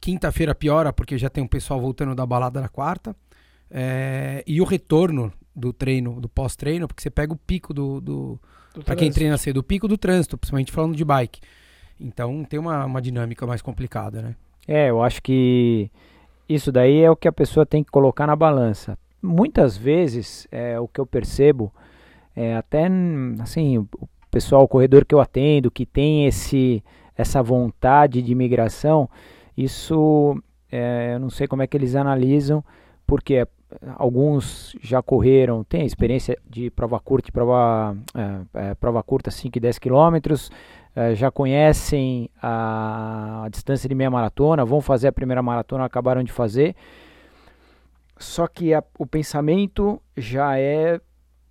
Quinta-feira 0.00 0.54
piora 0.54 0.92
porque 0.92 1.18
já 1.18 1.28
tem 1.28 1.42
um 1.42 1.48
pessoal 1.48 1.80
voltando 1.80 2.14
da 2.14 2.24
balada 2.24 2.60
na 2.60 2.68
quarta. 2.68 3.14
É, 3.70 4.44
e 4.46 4.60
o 4.60 4.64
retorno 4.64 5.32
do 5.54 5.72
treino, 5.72 6.20
do 6.20 6.28
pós-treino, 6.28 6.86
porque 6.86 7.02
você 7.02 7.10
pega 7.10 7.32
o 7.32 7.36
pico 7.36 7.72
do. 7.72 8.00
do, 8.00 8.40
do 8.74 8.84
para 8.84 8.94
quem 8.94 9.10
treina 9.10 9.36
cedo, 9.38 9.58
o 9.58 9.62
pico 9.62 9.88
do 9.88 9.96
trânsito, 9.96 10.36
principalmente 10.36 10.70
falando 10.70 10.94
de 10.94 11.04
bike. 11.04 11.40
Então 11.98 12.44
tem 12.44 12.60
uma, 12.60 12.84
uma 12.84 13.00
dinâmica 13.00 13.46
mais 13.46 13.62
complicada, 13.62 14.20
né? 14.20 14.36
É, 14.68 14.90
eu 14.90 15.02
acho 15.02 15.22
que 15.22 15.90
isso 16.48 16.70
daí 16.70 17.00
é 17.00 17.10
o 17.10 17.16
que 17.16 17.28
a 17.28 17.32
pessoa 17.32 17.64
tem 17.64 17.82
que 17.82 17.90
colocar 17.90 18.26
na 18.26 18.36
balança. 18.36 18.98
Muitas 19.22 19.76
vezes, 19.76 20.46
é, 20.52 20.78
o 20.78 20.86
que 20.86 21.00
eu 21.00 21.06
percebo, 21.06 21.72
é, 22.34 22.56
até 22.56 22.88
assim, 23.40 23.78
o 23.78 23.88
pessoal, 24.30 24.62
o 24.62 24.68
corredor 24.68 25.04
que 25.04 25.14
eu 25.14 25.20
atendo, 25.20 25.70
que 25.70 25.86
tem 25.86 26.26
esse, 26.26 26.84
essa 27.16 27.42
vontade 27.42 28.20
de 28.20 28.34
migração, 28.34 29.08
isso 29.56 30.40
é, 30.70 31.14
eu 31.14 31.20
não 31.20 31.30
sei 31.30 31.46
como 31.46 31.62
é 31.62 31.66
que 31.66 31.76
eles 31.76 31.94
analisam, 31.94 32.64
porque 33.06 33.46
alguns 33.96 34.76
já 34.80 35.02
correram, 35.02 35.64
tem 35.64 35.84
experiência 35.84 36.38
de 36.48 36.70
prova 36.70 36.98
curta, 37.00 37.30
prova, 37.32 37.96
é, 38.14 38.70
é, 38.70 38.74
prova 38.74 39.02
curta 39.02 39.30
5 39.30 39.56
e 39.56 39.60
10 39.60 39.78
quilômetros, 39.78 40.50
é, 40.94 41.14
já 41.14 41.30
conhecem 41.30 42.30
a, 42.40 43.44
a, 43.44 43.48
distância 43.48 43.88
de 43.88 43.94
meia 43.94 44.10
maratona, 44.10 44.64
vão 44.64 44.80
fazer 44.80 45.08
a 45.08 45.12
primeira 45.12 45.42
maratona, 45.42 45.84
acabaram 45.84 46.22
de 46.22 46.32
fazer. 46.32 46.74
Só 48.18 48.46
que 48.46 48.72
a, 48.72 48.82
o 48.98 49.06
pensamento 49.06 50.00
já 50.16 50.58
é 50.58 51.00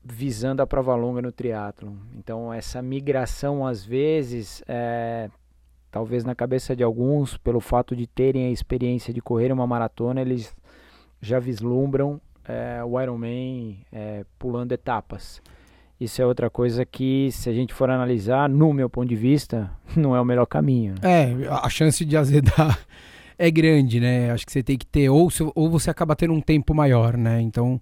visando 0.03 0.61
a 0.61 0.67
prova 0.67 0.95
longa 0.95 1.21
no 1.21 1.31
triatlo. 1.31 1.95
Então 2.15 2.51
essa 2.51 2.81
migração 2.81 3.65
às 3.65 3.85
vezes 3.85 4.63
é, 4.67 5.29
talvez 5.95 6.25
na 6.25 6.35
cabeça 6.35 6.75
de 6.75 6.83
alguns, 6.83 7.37
pelo 7.37 7.61
fato 7.61 7.95
de 7.95 8.05
terem 8.05 8.47
a 8.47 8.51
experiência 8.51 9.13
de 9.13 9.21
correr 9.21 9.49
uma 9.49 9.65
maratona, 9.65 10.19
eles 10.19 10.53
já 11.21 11.39
vislumbram 11.39 12.19
é, 12.43 12.83
o 12.83 12.99
Ironman 12.99 13.77
é, 13.93 14.25
pulando 14.37 14.73
etapas. 14.73 15.41
Isso 15.97 16.21
é 16.21 16.25
outra 16.25 16.49
coisa 16.49 16.85
que, 16.85 17.29
se 17.31 17.49
a 17.49 17.53
gente 17.53 17.73
for 17.73 17.89
analisar, 17.89 18.49
no 18.49 18.73
meu 18.73 18.89
ponto 18.89 19.07
de 19.07 19.15
vista, 19.15 19.71
não 19.95 20.13
é 20.13 20.19
o 20.19 20.25
melhor 20.25 20.45
caminho. 20.47 20.95
É, 21.01 21.33
a 21.49 21.69
chance 21.69 22.03
de 22.03 22.17
azedar 22.17 22.77
é 23.39 23.49
grande, 23.49 24.01
né? 24.01 24.31
Acho 24.31 24.45
que 24.45 24.51
você 24.51 24.61
tem 24.61 24.77
que 24.77 24.85
ter, 24.85 25.07
ou, 25.07 25.29
ou 25.55 25.69
você 25.69 25.89
acaba 25.89 26.13
tendo 26.13 26.33
um 26.33 26.41
tempo 26.41 26.75
maior, 26.75 27.15
né? 27.15 27.39
Então, 27.39 27.79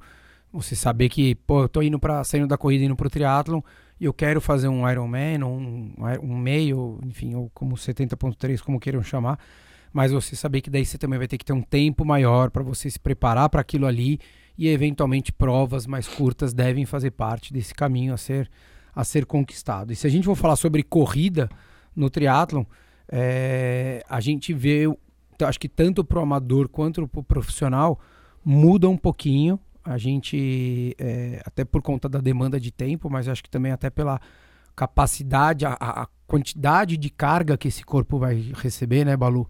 você 0.52 0.76
saber 0.76 1.10
que, 1.10 1.34
pô, 1.34 1.64
eu 1.64 1.68
tô 1.68 1.82
indo 1.82 1.98
para 1.98 2.24
saindo 2.24 2.46
da 2.46 2.60
corrida 2.60 2.86
indo 2.86 2.96
pro 2.96 3.10
triatlon, 3.10 3.60
e 4.04 4.06
eu 4.06 4.14
quero 4.14 4.42
fazer 4.42 4.68
um 4.68 4.90
Ironman, 4.90 5.46
um, 5.46 5.94
um 6.22 6.38
meio, 6.38 7.00
enfim, 7.06 7.36
ou 7.36 7.50
como 7.54 7.76
70.3, 7.76 8.60
como 8.60 8.78
queiram 8.78 9.02
chamar, 9.02 9.40
mas 9.94 10.12
você 10.12 10.36
saber 10.36 10.60
que 10.60 10.70
daí 10.70 10.86
você 10.86 10.98
também 10.98 11.18
vai 11.18 11.26
ter 11.26 11.38
que 11.38 11.46
ter 11.46 11.54
um 11.54 11.62
tempo 11.62 12.04
maior 12.04 12.52
para 12.52 12.62
você 12.62 12.90
se 12.90 13.00
preparar 13.00 13.48
para 13.48 13.62
aquilo 13.62 13.86
ali 13.86 14.20
e 14.58 14.68
eventualmente 14.68 15.32
provas 15.32 15.88
mais 15.88 16.06
curtas 16.06 16.54
devem 16.54 16.86
fazer 16.86 17.12
parte 17.12 17.54
desse 17.54 17.74
caminho 17.74 18.14
a 18.14 18.18
ser 18.18 18.52
a 18.94 19.06
ser 19.06 19.26
conquistado. 19.26 19.94
E 19.94 19.96
se 19.96 20.06
a 20.06 20.10
gente 20.10 20.26
for 20.26 20.36
falar 20.36 20.58
sobre 20.58 20.84
corrida 20.84 21.48
no 21.96 22.10
triatlon, 22.10 22.66
é, 23.10 24.04
a 24.10 24.20
gente 24.20 24.54
vê, 24.54 24.84
acho 25.42 25.60
que 25.60 25.70
tanto 25.70 26.04
para 26.04 26.20
o 26.20 26.22
amador 26.22 26.68
quanto 26.68 27.08
para 27.08 27.22
o 27.22 27.24
profissional 27.24 27.98
muda 28.44 28.90
um 28.90 28.98
pouquinho 28.98 29.58
a 29.84 29.98
gente, 29.98 30.96
é, 30.98 31.42
até 31.46 31.66
por 31.66 31.82
conta 31.82 32.08
da 32.08 32.20
demanda 32.20 32.60
de 32.60 32.72
tempo, 32.72 33.10
mas 33.10 33.28
acho 33.28 33.44
que 33.44 33.50
também 33.50 33.72
até 33.72 33.90
pela 33.90 34.20
capacidade, 34.76 35.66
a, 35.66 35.74
a, 35.74 36.08
quantidade 36.26 36.98
de 36.98 37.10
carga 37.10 37.58
que 37.58 37.68
esse 37.68 37.84
corpo 37.84 38.18
vai 38.18 38.52
receber, 38.56 39.06
né, 39.06 39.16
Balu? 39.16 39.48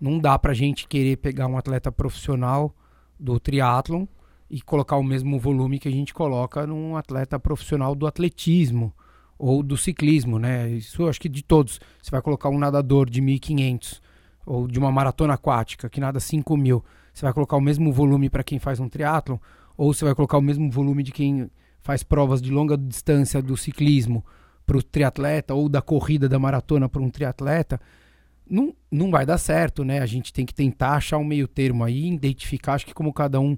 Não 0.00 0.18
dá 0.18 0.38
pra 0.38 0.54
gente 0.54 0.86
querer 0.86 1.16
pegar 1.16 1.46
um 1.46 1.56
atleta 1.56 1.90
profissional 1.90 2.74
do 3.18 3.40
triatlon 3.40 4.06
e 4.50 4.60
colocar 4.60 4.96
o 4.96 5.02
mesmo 5.02 5.38
volume 5.38 5.78
que 5.78 5.88
a 5.88 5.92
gente 5.92 6.12
coloca 6.12 6.66
num 6.66 6.96
atleta 6.96 7.38
profissional 7.38 7.94
do 7.94 8.06
atletismo 8.06 8.92
ou 9.38 9.62
do 9.62 9.76
ciclismo, 9.76 10.38
né? 10.38 10.68
Isso 10.68 11.02
eu 11.02 11.08
acho 11.08 11.20
que 11.20 11.28
de 11.28 11.42
todos. 11.42 11.80
Você 12.00 12.10
vai 12.10 12.20
colocar 12.20 12.48
um 12.48 12.58
nadador 12.58 13.08
de 13.08 13.22
1.500 13.22 14.00
ou 14.44 14.68
de 14.68 14.78
uma 14.78 14.92
maratona 14.92 15.34
aquática 15.34 15.88
que 15.88 16.00
nada 16.00 16.20
5 16.20 16.56
mil, 16.56 16.84
você 17.12 17.24
vai 17.24 17.32
colocar 17.32 17.56
o 17.56 17.60
mesmo 17.60 17.92
volume 17.92 18.30
para 18.30 18.42
quem 18.42 18.58
faz 18.58 18.80
um 18.80 18.88
triatlon 18.88 19.38
ou 19.76 19.92
você 19.92 20.04
vai 20.04 20.14
colocar 20.14 20.38
o 20.38 20.42
mesmo 20.42 20.70
volume 20.70 21.02
de 21.02 21.12
quem 21.12 21.50
faz 21.82 22.02
provas 22.02 22.40
de 22.40 22.50
longa 22.50 22.76
distância 22.76 23.42
do 23.42 23.56
ciclismo 23.56 24.24
para 24.66 24.76
o 24.76 24.82
triatleta 24.82 25.54
ou 25.54 25.68
da 25.68 25.82
corrida 25.82 26.28
da 26.28 26.38
maratona 26.38 26.88
para 26.88 27.02
um 27.02 27.10
triatleta, 27.10 27.80
não, 28.48 28.74
não 28.90 29.10
vai 29.10 29.26
dar 29.26 29.38
certo, 29.38 29.84
né? 29.84 30.00
A 30.00 30.06
gente 30.06 30.32
tem 30.32 30.46
que 30.46 30.54
tentar 30.54 30.92
achar 30.92 31.18
um 31.18 31.24
meio 31.24 31.48
termo 31.48 31.84
aí, 31.84 32.08
identificar, 32.08 32.74
acho 32.74 32.86
que 32.86 32.94
como 32.94 33.12
cada 33.12 33.40
um, 33.40 33.56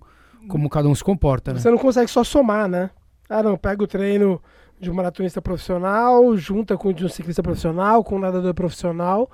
como 0.48 0.68
cada 0.68 0.88
um 0.88 0.94
se 0.94 1.04
comporta, 1.04 1.52
né? 1.52 1.58
Você 1.58 1.70
não 1.70 1.78
consegue 1.78 2.10
só 2.10 2.24
somar, 2.24 2.68
né? 2.68 2.90
Ah, 3.28 3.42
não, 3.42 3.56
pega 3.56 3.82
o 3.82 3.86
treino 3.86 4.40
de 4.78 4.90
um 4.90 4.94
maratonista 4.94 5.40
profissional, 5.40 6.36
junta 6.36 6.76
com 6.76 6.88
o 6.88 6.94
de 6.94 7.04
um 7.04 7.08
ciclista 7.08 7.42
profissional, 7.42 8.04
com 8.04 8.16
um 8.16 8.18
nadador 8.18 8.54
profissional 8.54 9.30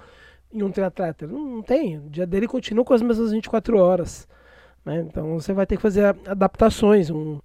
e 0.52 0.62
um 0.62 0.70
triatleta. 0.70 1.26
Não, 1.26 1.56
não 1.56 1.62
tem. 1.62 1.98
O 1.98 2.08
dia 2.08 2.26
dele 2.26 2.46
continua 2.46 2.84
com 2.84 2.94
as 2.94 3.02
mesmas 3.02 3.32
24 3.32 3.78
horas. 3.78 4.28
Né? 4.84 5.04
Então 5.08 5.34
você 5.34 5.52
vai 5.52 5.66
ter 5.66 5.76
que 5.76 5.82
fazer 5.82 6.04
adaptações. 6.26 7.10
Um, 7.10 7.38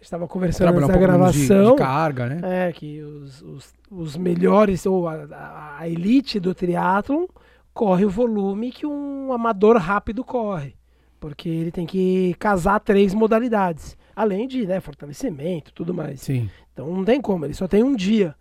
estava 0.00 0.26
conversando 0.26 0.68
antes 0.70 0.84
um 0.84 0.92
da 0.92 0.98
gravação. 0.98 1.64
De, 1.64 1.70
de, 1.70 1.76
carga, 1.76 2.26
né? 2.26 2.68
É, 2.68 2.72
que 2.72 3.02
os, 3.02 3.42
os, 3.42 3.74
os 3.90 4.16
melhores, 4.16 4.86
ou 4.86 5.08
a, 5.08 5.14
a, 5.30 5.76
a 5.80 5.88
elite 5.88 6.40
do 6.40 6.54
triatlon, 6.54 7.26
corre 7.72 8.04
o 8.04 8.10
volume 8.10 8.72
que 8.72 8.86
um 8.86 9.32
amador 9.32 9.76
rápido 9.76 10.24
corre. 10.24 10.74
Porque 11.18 11.48
ele 11.48 11.70
tem 11.70 11.86
que 11.86 12.34
casar 12.38 12.80
três 12.80 13.12
modalidades. 13.12 13.96
Além 14.16 14.48
de 14.48 14.66
né, 14.66 14.80
fortalecimento 14.80 15.72
tudo 15.72 15.92
mais. 15.92 16.20
Sim. 16.20 16.48
Então 16.72 16.92
não 16.92 17.04
tem 17.04 17.20
como, 17.20 17.44
ele 17.44 17.54
só 17.54 17.68
tem 17.68 17.82
um 17.82 17.94
dia. 17.94 18.34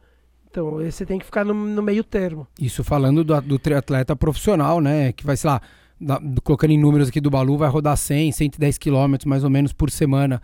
Então 0.49 0.77
você 0.77 1.05
tem 1.05 1.19
que 1.19 1.25
ficar 1.25 1.45
no, 1.45 1.53
no 1.53 1.81
meio 1.81 2.03
termo. 2.03 2.47
Isso 2.59 2.83
falando 2.83 3.23
do, 3.23 3.39
do 3.41 3.59
triatleta 3.59 4.15
profissional, 4.15 4.81
né? 4.81 5.11
Que 5.11 5.25
vai, 5.25 5.37
sei 5.37 5.49
lá, 5.49 5.61
da, 5.99 6.21
colocando 6.43 6.71
em 6.71 6.77
números 6.77 7.09
aqui 7.09 7.19
do 7.19 7.29
Balu, 7.29 7.57
vai 7.57 7.69
rodar 7.69 7.97
100, 7.97 8.31
110 8.31 8.77
quilômetros 8.77 9.25
mais 9.25 9.43
ou 9.43 9.49
menos 9.49 9.73
por 9.73 9.91
semana. 9.91 10.41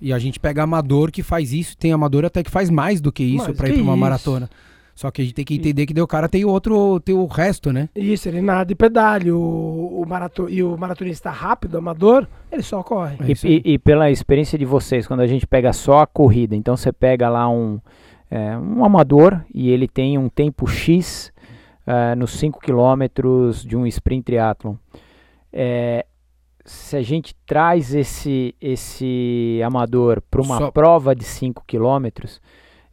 E 0.00 0.12
a 0.12 0.18
gente 0.18 0.38
pega 0.38 0.62
amador 0.62 1.10
que 1.10 1.22
faz 1.22 1.52
isso, 1.52 1.76
tem 1.76 1.92
amador 1.92 2.24
até 2.24 2.42
que 2.42 2.50
faz 2.50 2.70
mais 2.70 3.00
do 3.00 3.10
que 3.10 3.22
isso 3.22 3.52
para 3.54 3.68
ir 3.68 3.74
para 3.74 3.82
uma 3.82 3.92
isso. 3.92 4.00
maratona. 4.00 4.50
Só 4.94 5.12
que 5.12 5.22
a 5.22 5.24
gente 5.24 5.34
tem 5.34 5.44
que 5.44 5.54
entender 5.54 5.86
que 5.86 6.00
o 6.00 6.06
cara 6.08 6.28
tem 6.28 6.44
outro, 6.44 6.98
tem 6.98 7.14
o 7.14 7.24
resto, 7.26 7.72
né? 7.72 7.88
Isso, 7.94 8.28
ele 8.28 8.40
nada 8.40 8.72
e 8.72 8.74
pedale. 8.74 9.30
O, 9.30 9.38
o 9.38 10.04
maraton, 10.04 10.48
e 10.48 10.60
o 10.60 10.76
maratonista 10.76 11.30
rápido, 11.30 11.78
amador, 11.78 12.26
ele 12.50 12.62
só 12.62 12.82
corre. 12.82 13.16
É 13.20 13.46
e, 13.46 13.62
e, 13.64 13.74
e, 13.74 13.78
pela 13.78 14.10
experiência 14.10 14.58
de 14.58 14.64
vocês, 14.64 15.06
quando 15.06 15.20
a 15.20 15.26
gente 15.28 15.46
pega 15.46 15.72
só 15.72 16.00
a 16.00 16.06
corrida, 16.06 16.56
então 16.56 16.76
você 16.76 16.92
pega 16.92 17.28
lá 17.28 17.48
um, 17.48 17.78
é, 18.28 18.58
um 18.58 18.84
amador 18.84 19.40
e 19.54 19.70
ele 19.70 19.86
tem 19.86 20.18
um 20.18 20.28
tempo 20.28 20.66
X 20.66 21.32
uh, 21.88 22.14
nos 22.16 22.32
5 22.32 22.60
quilômetros 22.60 23.64
de 23.64 23.76
um 23.76 23.86
sprint 23.86 24.24
triathlon. 24.24 24.76
É, 25.50 26.04
se 26.64 26.96
a 26.96 27.02
gente 27.02 27.34
traz 27.46 27.94
esse, 27.94 28.54
esse 28.60 29.60
amador 29.64 30.22
para 30.30 30.42
uma 30.42 30.58
Só... 30.58 30.70
prova 30.70 31.16
de 31.16 31.24
5 31.24 31.64
quilômetros, 31.66 32.40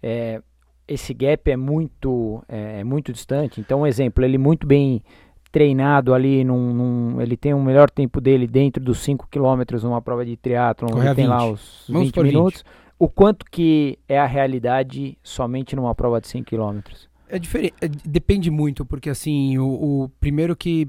é, 0.02 0.42
esse 0.88 1.14
gap 1.14 1.52
é 1.52 1.58
muito, 1.58 2.42
é, 2.48 2.80
é, 2.80 2.84
muito 2.84 3.12
distante. 3.12 3.60
Então, 3.60 3.82
um 3.82 3.88
exemplo, 3.88 4.24
ele 4.24 4.38
muito 4.38 4.66
bem 4.66 5.04
treinado 5.52 6.14
ali, 6.14 6.44
num, 6.44 6.74
num, 6.74 7.22
ele 7.22 7.36
tem 7.36 7.54
um 7.54 7.64
melhor 7.64 7.90
tempo 7.90 8.22
dele 8.22 8.48
dentro 8.48 8.84
dos 8.84 9.00
5 9.00 9.28
quilômetros 9.30 9.84
numa 9.84 10.02
prova 10.02 10.26
de 10.26 10.36
triatlon, 10.36 10.90
ele 11.02 11.16
tem 11.16 11.28
lá 11.28 11.46
os 11.50 11.86
Vamos 11.88 12.08
20 12.08 12.24
minutos. 12.24 12.64
20. 12.64 12.86
O 12.98 13.10
quanto 13.10 13.46
que 13.46 14.00
é 14.08 14.18
a 14.18 14.26
realidade 14.26 15.18
somente 15.22 15.76
numa 15.76 15.94
prova 15.94 16.22
de 16.22 16.28
5 16.28 16.46
quilômetros? 16.46 17.10
É 17.28 17.40
diferente, 17.40 17.74
é, 17.82 17.88
depende 17.88 18.52
muito, 18.52 18.86
porque 18.86 19.10
assim, 19.10 19.58
o, 19.58 20.04
o 20.04 20.10
primeiro 20.20 20.56
que 20.56 20.88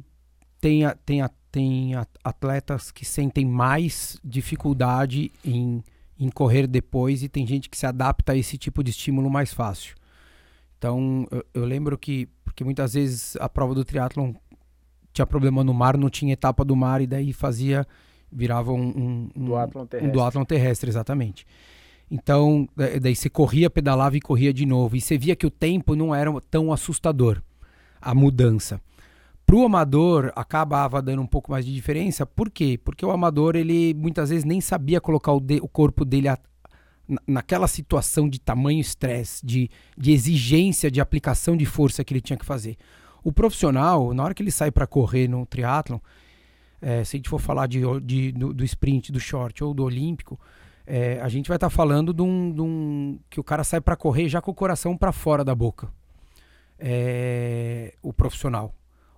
tem 0.61 0.85
a, 0.85 0.95
tem 0.95 1.23
a 1.23 1.31
tem 1.57 1.93
atletas 2.23 2.91
que 2.91 3.03
sentem 3.03 3.47
mais 3.47 4.21
dificuldade 4.23 5.33
em, 5.43 5.83
em 6.21 6.29
correr 6.29 6.67
depois 6.67 7.23
e 7.23 7.31
tem 7.31 7.47
gente 7.47 7.71
que 7.71 7.79
se 7.79 7.87
adapta 7.87 8.33
a 8.33 8.37
esse 8.37 8.59
tipo 8.59 8.85
de 8.85 8.91
estímulo 8.91 9.31
mais 9.31 9.55
fácil. 9.55 9.95
Então, 10.77 11.27
eu, 11.31 11.43
eu 11.55 11.65
lembro 11.65 11.97
que, 11.97 12.29
porque 12.45 12.63
muitas 12.63 12.93
vezes 12.93 13.37
a 13.37 13.49
prova 13.49 13.75
do 13.75 13.87
triatlon 13.87 14.35
tinha 15.15 15.25
problema 15.25 15.65
no 15.65 15.73
mar, 15.73 15.97
não 15.97 16.11
tinha 16.11 16.35
etapa 16.35 16.63
do 16.63 16.77
mar 16.77 17.01
e 17.01 17.07
daí 17.07 17.33
fazia, 17.33 17.87
virava 18.31 18.71
um, 18.71 19.31
um, 19.35 19.51
um 19.81 19.87
terrestre. 19.87 20.09
Um 20.09 20.13
terrestre, 20.45 20.91
exatamente. 20.91 21.47
Então, 22.11 22.69
daí 23.01 23.17
você 23.17 23.29
corria, 23.29 23.69
pedalava 23.69 24.17
e 24.17 24.21
corria 24.21 24.53
de 24.53 24.65
novo. 24.65 24.97
E 24.97 25.01
você 25.01 25.19
via 25.19 25.35
que 25.35 25.47
o 25.47 25.51
tempo 25.51 25.97
não 25.97 26.15
era 26.15 26.31
tão 26.51 26.73
assustador, 26.73 27.43
a 28.01 28.15
mudança. 28.15 28.81
Pro 29.45 29.65
amador 29.65 30.33
acabava 30.35 31.01
dando 31.01 31.23
um 31.23 31.27
pouco 31.27 31.51
mais 31.51 31.65
de 31.65 31.73
diferença. 31.73 32.27
Por 32.27 32.51
quê? 32.51 32.79
Porque 32.83 33.05
o 33.07 33.11
amador 33.11 33.55
ele 33.55 33.95
muitas 33.95 34.31
vezes 34.31 34.45
nem 34.45 34.61
sabia 34.61 35.01
colocar 35.01 35.33
o, 35.33 35.41
de, 35.41 35.57
o 35.63 35.69
corpo 35.69 36.05
dele 36.05 36.29
a, 36.29 36.39
naquela 37.27 37.69
situação 37.69 38.29
de 38.29 38.41
tamanho 38.41 38.81
estresse, 38.81 39.45
de, 39.45 39.71
de 39.97 40.11
exigência 40.11 40.91
de 40.91 41.01
aplicação 41.01 41.57
de 41.57 41.65
força 41.65 42.05
que 42.05 42.13
ele 42.13 42.21
tinha 42.21 42.37
que 42.37 42.45
fazer. 42.45 42.77
O 43.23 43.33
profissional, 43.33 44.13
na 44.13 44.25
hora 44.25 44.35
que 44.35 44.43
ele 44.43 44.51
sai 44.51 44.71
para 44.71 44.87
correr 44.87 45.29
no 45.29 45.47
triatlon, 45.47 45.99
é, 46.81 47.05
se 47.05 47.17
a 47.17 47.19
gente 47.19 47.29
for 47.29 47.41
falar 47.41 47.67
de, 47.67 47.81
de 48.01 48.33
do, 48.33 48.53
do, 48.53 48.65
sprint, 48.65 49.11
do 49.11 49.21
short 49.21 49.63
ou 49.63 49.73
do 49.73 49.85
olímpico, 49.85 50.39
é, 50.87 51.19
a 51.21 51.29
gente 51.29 51.49
vai 51.49 51.57
estar 51.57 51.69
tá 51.69 51.75
falando 51.75 52.15
de 52.15 52.23
um, 52.23 52.53
de 52.53 52.61
um, 52.61 53.19
que 53.29 53.41
o 53.41 53.45
cara 53.45 53.65
sai 53.65 53.81
para 53.81 53.97
correr 53.97 54.29
já 54.29 54.41
com 54.41 54.51
o 54.51 54.55
coração 54.55 54.97
para 54.97 55.11
fora 55.11 55.45
da 55.45 55.55
boca. 55.55 55.89
É, 56.79 57.95
o 58.03 58.13
profissional. 58.13 58.73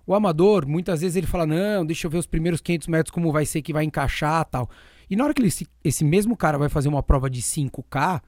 O 0.07 0.15
amador, 0.15 0.67
muitas 0.67 1.01
vezes 1.01 1.15
ele 1.15 1.27
fala: 1.27 1.45
não, 1.45 1.85
deixa 1.85 2.07
eu 2.07 2.11
ver 2.11 2.17
os 2.17 2.25
primeiros 2.25 2.59
500 2.61 2.87
metros 2.87 3.11
como 3.11 3.31
vai 3.31 3.45
ser 3.45 3.61
que 3.61 3.71
vai 3.71 3.83
encaixar 3.83 4.43
tal. 4.45 4.67
E 5.07 5.15
na 5.15 5.23
hora 5.23 5.33
que 5.33 5.41
ele, 5.41 5.51
esse 5.83 6.03
mesmo 6.03 6.35
cara 6.35 6.57
vai 6.57 6.69
fazer 6.69 6.89
uma 6.89 7.03
prova 7.03 7.29
de 7.29 7.41
5K, 7.41 8.21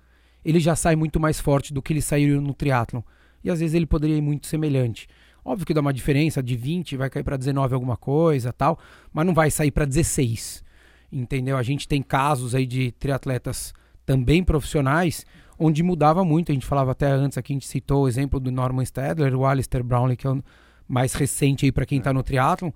ele 0.46 0.60
já 0.60 0.76
sai 0.76 0.96
muito 0.96 1.20
mais 1.20 1.40
forte 1.40 1.74
do 1.74 1.82
que 1.82 1.94
ele 1.94 2.02
saiu 2.02 2.40
no 2.40 2.54
triatlon. 2.54 3.02
E 3.44 3.50
às 3.50 3.60
vezes 3.60 3.74
ele 3.74 3.88
poderia 3.88 4.18
ir 4.18 4.22
muito 4.22 4.46
semelhante. 4.46 5.08
Óbvio 5.44 5.66
que 5.66 5.74
dá 5.74 5.82
uma 5.82 5.94
diferença 5.94 6.42
de 6.44 6.56
20, 6.56 6.98
vai 6.98 7.10
cair 7.10 7.24
para 7.24 7.38
19 7.38 7.74
alguma 7.74 7.98
coisa 7.98 8.54
tal, 8.54 8.78
mas 9.12 9.26
não 9.26 9.34
vai 9.34 9.50
sair 9.50 9.72
para 9.72 9.86
16. 9.86 10.64
Entendeu? 11.12 11.58
A 11.58 11.64
gente 11.64 11.88
tem 11.88 12.02
casos 12.02 12.56
aí 12.56 12.66
de 12.66 12.92
triatletas 12.94 13.74
também 14.06 14.44
profissionais 14.44 15.26
onde 15.60 15.84
mudava 15.84 16.26
muito. 16.26 16.52
A 16.52 16.54
gente 16.54 16.66
falava 16.66 16.92
até 16.92 17.12
antes 17.12 17.38
aqui, 17.38 17.54
a 17.54 17.56
gente 17.56 17.68
citou 17.68 18.04
o 18.04 18.08
exemplo 18.08 18.40
do 18.40 18.52
Norman 18.52 18.84
Stadler, 18.84 19.36
o 19.36 19.46
Alistair 19.46 19.84
Brownlee, 19.84 20.18
que 20.18 20.26
é 20.26 20.32
um 20.32 20.42
mais 20.88 21.14
recente 21.14 21.66
aí 21.66 21.72
para 21.72 21.86
quem 21.86 22.00
está 22.00 22.12
no 22.12 22.24
triatlon, 22.24 22.72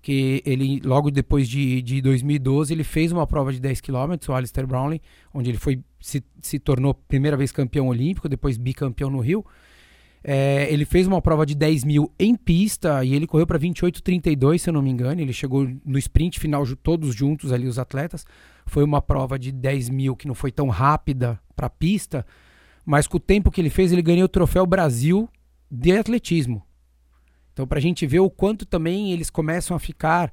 que 0.00 0.42
ele 0.46 0.80
logo 0.84 1.10
depois 1.10 1.48
de, 1.48 1.82
de 1.82 2.00
2012 2.00 2.72
ele 2.72 2.84
fez 2.84 3.12
uma 3.12 3.26
prova 3.26 3.52
de 3.52 3.60
10 3.60 3.80
km, 3.80 4.14
o 4.28 4.32
Alistair 4.32 4.66
Brownlee, 4.66 5.02
onde 5.34 5.50
ele 5.50 5.58
foi 5.58 5.82
se, 6.00 6.24
se 6.40 6.58
tornou 6.58 6.94
primeira 6.94 7.36
vez 7.36 7.50
campeão 7.52 7.88
olímpico, 7.88 8.28
depois 8.28 8.56
bicampeão 8.56 9.10
no 9.10 9.18
Rio. 9.18 9.44
É, 10.30 10.70
ele 10.70 10.84
fez 10.84 11.06
uma 11.06 11.22
prova 11.22 11.46
de 11.46 11.54
10 11.54 11.84
mil 11.84 12.12
em 12.18 12.34
pista 12.34 13.02
e 13.02 13.14
ele 13.14 13.26
correu 13.26 13.46
para 13.46 13.58
28,32, 13.58 14.58
se 14.58 14.68
eu 14.68 14.74
não 14.74 14.82
me 14.82 14.90
engano. 14.90 15.22
Ele 15.22 15.32
chegou 15.32 15.66
no 15.82 15.98
sprint 15.98 16.38
final 16.38 16.66
todos 16.82 17.14
juntos 17.14 17.50
ali, 17.50 17.66
os 17.66 17.78
atletas. 17.78 18.26
Foi 18.66 18.84
uma 18.84 19.00
prova 19.00 19.38
de 19.38 19.50
10 19.50 19.88
mil 19.88 20.14
que 20.14 20.28
não 20.28 20.34
foi 20.34 20.52
tão 20.52 20.68
rápida 20.68 21.40
para 21.56 21.70
pista, 21.70 22.26
mas 22.84 23.06
com 23.06 23.16
o 23.16 23.20
tempo 23.20 23.50
que 23.50 23.58
ele 23.58 23.70
fez, 23.70 23.90
ele 23.90 24.02
ganhou 24.02 24.26
o 24.26 24.28
troféu 24.28 24.66
Brasil 24.66 25.30
de 25.70 25.92
atletismo. 25.92 26.62
Então, 27.54 27.66
para 27.66 27.78
a 27.78 27.82
gente 27.82 28.06
ver 28.06 28.20
o 28.20 28.28
quanto 28.28 28.66
também 28.66 29.12
eles 29.12 29.30
começam 29.30 29.74
a 29.74 29.80
ficar. 29.80 30.30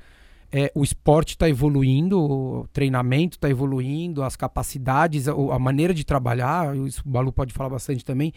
É, 0.51 0.69
o 0.75 0.83
esporte 0.83 1.35
está 1.35 1.47
evoluindo, 1.47 2.19
o 2.19 2.67
treinamento 2.73 3.37
está 3.37 3.49
evoluindo, 3.49 4.23
as 4.23 4.35
capacidades, 4.35 5.29
a, 5.29 5.31
a, 5.31 5.57
maneira 5.57 5.93
de 5.93 6.05
trabalhar, 6.05 6.75
isso 6.75 7.01
o 7.05 7.09
Balu 7.09 7.31
pode 7.31 7.53
falar 7.53 7.69
bastante 7.69 8.03
também, 8.05 8.31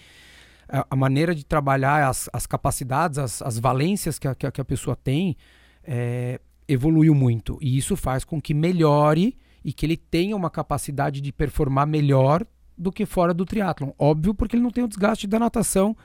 a, 0.68 0.96
maneira 0.96 1.34
de 1.34 1.44
trabalhar, 1.44 2.08
as, 2.08 2.28
as 2.32 2.46
capacidades, 2.46 3.18
as, 3.18 3.42
as 3.42 3.58
valências 3.58 4.18
que 4.18 4.28
a, 4.28 4.34
que 4.34 4.60
a, 4.60 4.64
pessoa 4.64 4.94
tem, 4.94 5.36
é, 5.82 6.40
evoluiu 6.66 7.14
muito. 7.14 7.58
E 7.60 7.76
isso 7.76 7.96
faz 7.96 8.24
com 8.24 8.40
que 8.40 8.54
melhore 8.54 9.36
e 9.64 9.72
que 9.72 9.86
ele 9.86 9.96
tenha 9.96 10.36
uma 10.36 10.50
capacidade 10.50 11.20
de 11.20 11.32
performar 11.32 11.86
melhor 11.86 12.46
do 12.76 12.92
que 12.92 13.06
fora 13.06 13.32
do 13.32 13.44
triatlon. 13.44 13.90
Óbvio, 13.98 14.34
porque 14.34 14.56
ele 14.56 14.62
não 14.62 14.70
tem 14.70 14.84
o 14.84 14.88
desgaste 14.88 15.26
da 15.26 15.38
natação 15.38 15.96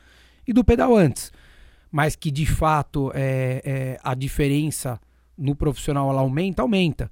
e 0.48 0.53
do 0.53 0.63
pedal 0.63 0.96
antes 0.96 1.32
mas 1.93 2.15
que 2.15 2.32
de 2.32 2.48
fato 2.48 3.12
é, 3.13 3.62
é, 3.63 4.00
a 4.03 4.15
diferença 4.15 5.00
no 5.38 5.55
profissional 5.55 6.10
ela 6.10 6.22
aumenta, 6.22 6.63
aumenta. 6.63 7.12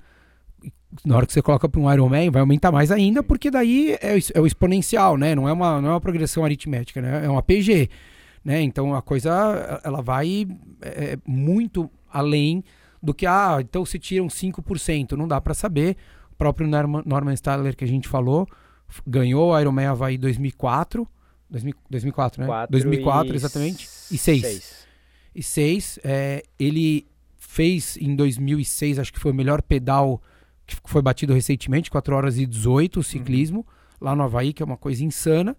Na 1.06 1.16
hora 1.16 1.26
que 1.26 1.34
você 1.34 1.42
coloca 1.42 1.70
para 1.70 1.80
um 1.80 1.92
Ironman, 1.92 2.30
vai 2.30 2.42
aumentar 2.42 2.72
mais 2.72 2.92
ainda, 2.92 3.24
porque 3.24 3.50
daí 3.50 3.98
é, 4.02 4.18
é, 4.34 4.40
o 4.42 4.46
exponencial, 4.46 5.18
né? 5.18 5.34
Não 5.34 5.48
é 5.48 5.54
uma, 5.54 5.82
não 5.82 5.90
é 5.90 5.92
uma 5.94 6.02
progressão 6.02 6.44
aritmética, 6.44 7.02
né? 7.02 7.26
É 7.26 7.30
uma 7.30 7.42
PG, 7.42 7.90
né? 8.44 8.62
Então 8.62 8.94
a 8.94 9.02
coisa 9.02 9.82
ela 9.84 10.02
vai 10.02 10.46
é, 10.82 11.18
muito 11.26 11.90
além 12.12 12.64
do 13.02 13.14
que, 13.14 13.26
ah, 13.26 13.58
então 13.62 13.86
se 13.86 13.98
tiram 13.98 14.28
5%, 14.28 15.14
não 15.14 15.28
dá 15.28 15.40
para 15.40 15.54
saber. 15.54 15.96
próprio 16.38 16.68
Norman, 16.68 17.04
Norman 17.06 17.34
Stadler 17.34 17.76
que 17.76 17.84
a 17.84 17.88
gente 17.88 18.08
falou, 18.08 18.48
ganhou 19.08 19.52
o 19.52 19.60
Ironman 19.60 19.86
Havaí 19.86 20.18
2004, 20.18 21.08
2004, 21.90 22.42
né? 22.42 22.48
4 22.48 22.72
2004, 22.72 23.34
e 23.34 23.36
exatamente. 23.36 23.88
E 24.12 24.18
6. 24.18 24.42
seis. 24.42 24.88
E 25.34 25.42
6, 25.42 26.00
é, 26.04 26.44
ele 26.60 27.08
fez 27.38 27.98
em 27.98 28.16
2006, 28.16 29.00
acho 29.00 29.14
que 29.14 29.20
foi 29.20 29.32
o 29.32 29.36
melhor 29.36 29.62
pedal 29.62 30.22
que 30.80 30.90
foi 30.90 31.02
batido 31.02 31.34
recentemente, 31.34 31.90
4 31.90 32.16
horas 32.16 32.38
e 32.38 32.46
18 32.46 33.00
o 33.00 33.04
ciclismo, 33.04 33.66
lá 34.00 34.16
no 34.16 34.24
Havaí, 34.24 34.54
que 34.54 34.62
é 34.62 34.66
uma 34.66 34.78
coisa 34.78 35.04
insana. 35.04 35.56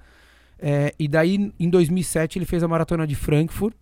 É, 0.58 0.94
e 0.98 1.08
daí, 1.08 1.52
em 1.58 1.68
2007, 1.68 2.38
ele 2.38 2.46
fez 2.46 2.62
a 2.62 2.68
maratona 2.68 3.06
de 3.06 3.14
Frankfurt. 3.14 3.74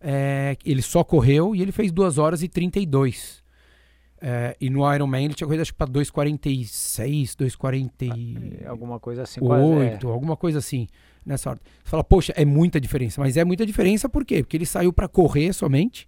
É, 0.00 0.56
ele 0.64 0.82
só 0.82 1.02
correu 1.02 1.54
e 1.54 1.62
ele 1.62 1.72
fez 1.72 1.90
2 1.90 2.18
horas 2.18 2.42
e 2.42 2.48
32. 2.48 3.40
É, 4.22 4.54
e 4.60 4.68
no 4.68 4.92
Ironman 4.94 5.24
ele 5.24 5.34
tinha 5.34 5.46
corrido 5.46 5.62
acho 5.62 5.72
que 5.72 5.78
para 5.78 5.90
2,46, 5.90 7.34
2,48, 7.36 8.60
É, 8.60 8.66
Alguma 8.66 9.00
coisa 9.00 9.22
assim. 9.22 9.40
quase, 9.40 9.64
é. 9.64 9.98
alguma 10.04 10.36
coisa 10.36 10.58
assim, 10.58 10.86
nessa 11.24 11.48
ordem. 11.50 11.64
Você 11.82 11.90
fala, 11.90 12.04
poxa, 12.04 12.32
é 12.36 12.44
muita 12.44 12.78
diferença. 12.78 13.18
Mas 13.20 13.38
é 13.38 13.44
muita 13.44 13.64
diferença 13.64 14.08
por 14.10 14.24
quê? 14.24 14.42
Porque 14.42 14.58
ele 14.58 14.66
saiu 14.66 14.92
para 14.92 15.08
correr 15.08 15.54
somente. 15.54 16.06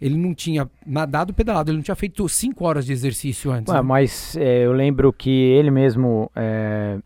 Ele 0.00 0.16
não 0.16 0.34
tinha 0.34 0.68
nadado 0.86 1.32
pedalado, 1.32 1.70
ele 1.70 1.78
não 1.78 1.82
tinha 1.82 1.94
feito 1.94 2.28
5 2.28 2.64
horas 2.64 2.84
de 2.84 2.92
exercício 2.92 3.50
antes. 3.50 3.72
Ué, 3.72 3.76
né? 3.80 3.82
mas 3.82 4.36
é, 4.36 4.64
eu 4.64 4.72
lembro 4.72 5.12
que 5.12 5.30
ele 5.30 5.70
mesmo, 5.70 6.30
é, 6.36 6.98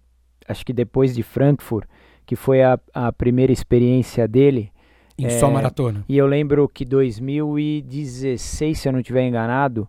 acho 0.49 0.64
que 0.66 0.73
depois 0.73 1.14
de 1.14 1.23
Frankfurt, 1.23 1.87
que 2.26 2.35
foi 2.35 2.62
a, 2.62 2.78
a 2.92 3.12
primeira 3.12 3.52
experiência 3.52 4.26
dele, 4.26 4.73
Em 5.18 5.26
é, 5.26 5.30
só 5.30 5.50
maratona. 5.50 6.04
e 6.09 6.16
eu 6.16 6.26
lembro 6.26 6.68
que 6.68 6.85
2016, 6.85 8.78
se 8.78 8.88
eu 8.88 8.92
não 8.92 9.00
estiver 9.00 9.26
enganado, 9.26 9.88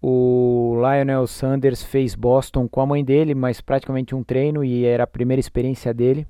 o 0.00 0.74
Lionel 0.76 1.26
Sanders 1.26 1.82
fez 1.82 2.14
Boston 2.14 2.68
com 2.68 2.80
a 2.80 2.86
mãe 2.86 3.04
dele, 3.04 3.34
mas 3.34 3.60
praticamente 3.60 4.14
um 4.14 4.22
treino 4.24 4.64
e 4.64 4.84
era 4.84 5.04
a 5.04 5.06
primeira 5.06 5.38
experiência 5.40 5.94
dele. 5.94 6.26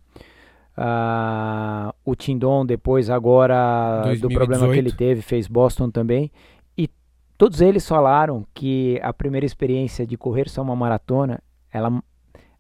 Ah, 0.77 1.95
o 2.05 2.15
Tindon 2.17 2.65
depois 2.65 3.11
agora 3.11 4.03
do 4.21 4.29
problema 4.31 4.65
que 4.69 4.73
2018. 4.73 4.79
ele 4.79 4.93
teve 4.93 5.21
fez 5.23 5.47
Boston 5.47 5.91
também 5.91 6.31
e 6.77 6.89
todos 7.37 7.61
eles 7.61 7.87
falaram 7.87 8.47
que 8.55 8.99
a 9.03 9.13
primeira 9.13 9.45
experiência 9.45 10.07
de 10.07 10.17
correr 10.17 10.49
só 10.49 10.63
uma 10.63 10.75
maratona 10.75 11.41
ela 11.71 12.03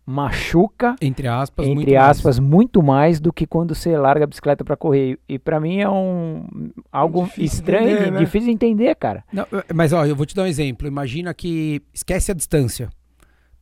machuca 0.04 0.97
Entre 1.00 1.28
aspas, 1.28 1.64
muito 1.66 1.81
entre 1.83 1.95
mais. 1.97 2.11
aspas 2.11 2.38
muito 2.38 2.83
mais 2.83 3.21
do 3.21 3.33
que 3.33 3.47
quando 3.47 3.75
você 3.75 3.97
larga 3.97 4.25
a 4.25 4.26
bicicleta 4.26 4.64
para 4.64 4.76
correr 4.76 5.19
e 5.28 5.38
para 5.38 5.61
mim 5.61 5.78
é 5.78 5.88
um 5.88 6.45
algo 6.90 7.25
Difícil 7.25 7.45
estranho 7.45 7.88
entender, 7.88 8.04
de- 8.04 8.11
né? 8.11 8.19
difícil 8.19 8.47
de 8.49 8.52
entender 8.54 8.95
cara 8.97 9.25
Não, 9.33 9.45
eh, 9.52 9.64
mas 9.73 9.92
ó, 9.92 10.04
eu 10.04 10.16
vou 10.16 10.26
te 10.26 10.35
dar 10.35 10.42
um 10.42 10.47
exemplo. 10.47 10.87
Imagina 10.88 11.33
que 11.33 11.81
esquece 11.95 12.31
a 12.33 12.35
distância. 12.35 12.90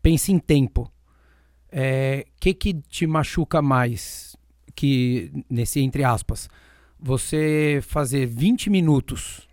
Pense 0.03 0.33
em 0.33 0.39
tempo. 0.39 0.91
O 1.73 2.25
que 2.41 2.53
que 2.55 2.75
te 2.75 3.07
machuca 3.07 3.63
mais 3.63 4.30
que 4.81 5.31
nesse 5.51 5.81
entre 5.81 6.03
aspas? 6.05 6.49
Você 6.99 7.81
fazer 7.83 8.27
20 8.27 8.71
minutos, 8.71 9.47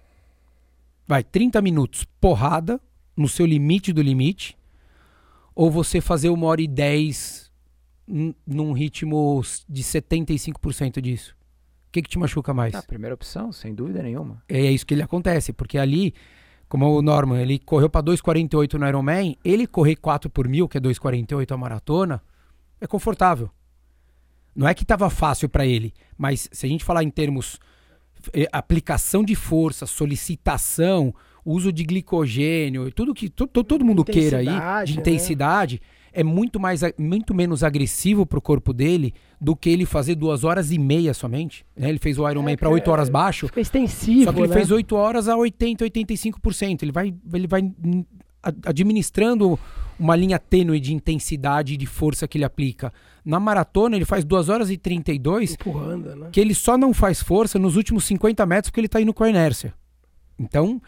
vai 1.07 1.23
30 1.23 1.61
minutos 1.61 2.05
porrada 2.19 2.79
no 3.15 3.27
seu 3.27 3.45
limite 3.45 3.91
do 3.93 4.01
limite, 4.01 4.57
ou 5.55 5.71
você 5.71 5.99
fazer 5.99 6.29
uma 6.29 6.45
hora 6.47 6.61
e 6.61 6.67
10 6.67 7.51
n- 8.07 8.35
num 8.45 8.71
ritmo 8.73 9.41
de 9.67 9.83
75% 9.83 11.01
disso? 11.01 11.35
O 11.87 11.91
que 11.91 12.01
que 12.01 12.09
te 12.09 12.19
machuca 12.19 12.53
mais? 12.53 12.75
a 12.75 12.83
primeira 12.83 13.15
opção 13.15 13.51
sem 13.51 13.73
dúvida 13.73 14.03
nenhuma 14.03 14.43
É 14.47 14.61
isso 14.71 14.85
que 14.85 14.93
ele 14.93 15.01
acontece, 15.01 15.51
porque 15.53 15.77
ali, 15.77 16.13
como 16.69 16.85
o 16.97 17.01
Norman, 17.01 17.41
ele 17.41 17.57
correu 17.59 17.89
para 17.89 18.03
2,48 18.05 18.73
no 18.73 18.87
Ironman, 18.87 19.37
ele 19.43 19.65
correr 19.65 19.95
4 19.95 20.29
por 20.29 20.47
mil, 20.47 20.67
que 20.67 20.77
é 20.77 20.81
2,48 20.81 21.51
a 21.53 21.57
maratona, 21.57 22.21
é 22.79 22.85
confortável. 22.85 23.49
Não 24.57 24.67
é 24.67 24.73
que 24.73 24.81
estava 24.83 25.07
fácil 25.09 25.47
para 25.47 25.65
ele, 25.67 25.93
mas 26.17 26.49
se 26.51 26.65
a 26.65 26.69
gente 26.69 26.83
falar 26.83 27.03
em 27.03 27.09
termos 27.11 27.59
eh, 28.33 28.47
aplicação 28.51 29.23
de 29.23 29.35
força, 29.35 29.85
solicitação, 29.85 31.13
uso 31.45 31.71
de 31.71 31.83
glicogênio, 31.83 32.91
tudo 32.91 33.13
que 33.13 33.29
to- 33.29 33.47
to- 33.47 33.63
todo 33.63 33.85
mundo 33.85 34.03
queira 34.03 34.37
aí, 34.39 34.45
Intensidade, 34.47 34.91
de 34.91 34.95
né? 34.97 35.01
intensidade, 35.01 35.81
é 36.11 36.23
muito, 36.23 36.59
mais, 36.59 36.81
muito 36.97 37.33
menos 37.35 37.63
agressivo 37.63 38.25
pro 38.25 38.41
corpo 38.41 38.73
dele 38.73 39.13
do 39.39 39.55
que 39.55 39.69
ele 39.69 39.85
fazer 39.85 40.15
duas 40.15 40.43
horas 40.43 40.71
e 40.71 40.79
meia 40.79 41.13
somente. 41.13 41.63
né? 41.75 41.89
Ele 41.89 41.99
fez 41.99 42.17
o 42.17 42.27
Ironman 42.27 42.53
É, 42.53 42.57
para 42.57 42.69
8 42.69 42.89
horas 42.89 43.07
é, 43.07 43.11
baixo, 43.11 43.45
Fica 43.47 43.61
extensivo, 43.61 44.23
só 44.23 44.33
que 44.33 44.39
ele 44.39 44.47
né? 44.47 44.53
fez 44.55 44.71
8 44.71 44.95
horas 44.95 45.27
a 45.29 45.37
80, 45.37 45.85
85%. 45.85 46.81
Ele 46.81 46.91
vai, 46.91 47.13
ele 47.31 47.45
vai 47.47 47.61
administrando 48.65 49.59
uma 49.99 50.15
linha 50.15 50.37
tênue 50.37 50.79
de 50.79 50.93
intensidade 50.93 51.73
e 51.73 51.77
de 51.77 51.85
força 51.85 52.27
que 52.27 52.37
ele 52.37 52.45
aplica. 52.45 52.93
Na 53.25 53.39
maratona, 53.39 53.95
ele 53.95 54.05
faz 54.05 54.23
2 54.23 54.47
horas 54.49 54.69
e 54.69 54.77
32, 54.77 55.53
Empurrando, 55.53 56.15
né? 56.15 56.29
que 56.31 56.39
ele 56.39 56.53
só 56.53 56.77
não 56.77 56.93
faz 56.93 57.21
força 57.21 57.57
nos 57.57 57.75
últimos 57.75 58.05
50 58.05 58.45
metros 58.45 58.69
porque 58.69 58.79
ele 58.79 58.87
tá 58.87 59.01
indo 59.01 59.13
com 59.13 59.23
a 59.23 59.29
inércia. 59.29 59.73
Então, 60.37 60.79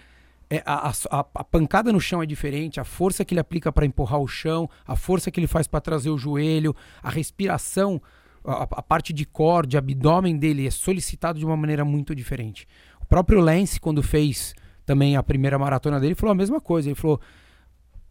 é, 0.49 0.61
a, 0.65 0.89
a- 0.89 1.25
a 1.35 1.43
pancada 1.43 1.91
no 1.91 1.99
chão 1.99 2.21
é 2.21 2.25
diferente, 2.25 2.79
a 2.79 2.83
força 2.83 3.25
que 3.25 3.33
ele 3.33 3.41
aplica 3.41 3.71
para 3.71 3.85
empurrar 3.85 4.19
o 4.19 4.27
chão, 4.27 4.69
a 4.87 4.95
força 4.95 5.31
que 5.31 5.39
ele 5.39 5.47
faz 5.47 5.67
para 5.67 5.81
trazer 5.81 6.09
o 6.11 6.17
joelho, 6.17 6.75
a 7.01 7.09
respiração, 7.09 7.99
a, 8.45 8.63
a 8.63 8.81
parte 8.83 9.11
de 9.11 9.25
core, 9.25 9.67
de 9.67 9.77
abdômen 9.77 10.37
dele 10.37 10.67
é 10.67 10.71
solicitado 10.71 11.39
de 11.39 11.45
uma 11.45 11.57
maneira 11.57 11.83
muito 11.83 12.13
diferente. 12.15 12.67
O 13.01 13.05
próprio 13.05 13.39
Lance, 13.41 13.79
quando 13.79 14.03
fez 14.03 14.53
também 14.89 15.15
a 15.15 15.21
primeira 15.21 15.59
maratona 15.59 15.99
dele, 15.99 16.15
falou 16.15 16.31
a 16.31 16.35
mesma 16.35 16.59
coisa. 16.59 16.89
Ele 16.89 16.95
falou. 16.95 17.21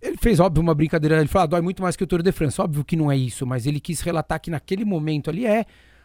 Ele 0.01 0.17
fez, 0.17 0.39
óbvio, 0.39 0.63
uma 0.63 0.75
brincadeira. 0.77 1.19
Ele 1.19 1.27
falou, 1.27 1.43
ah, 1.43 1.47
dói 1.47 1.61
muito 1.61 1.83
mais 1.83 1.97
que 1.97 2.05
o 2.05 2.07
Tour 2.07 2.23
de 2.23 2.31
France. 2.31 2.61
Óbvio 2.61 2.85
que 2.85 2.95
não 2.95 3.11
é 3.11 3.17
isso, 3.17 3.45
mas 3.45 3.67
ele 3.67 3.81
quis 3.81 4.01
relatar 4.01 4.41
que 4.41 4.49
naquele 4.49 4.85
momento 4.85 5.29
ali 5.29 5.45
é. 5.45 5.65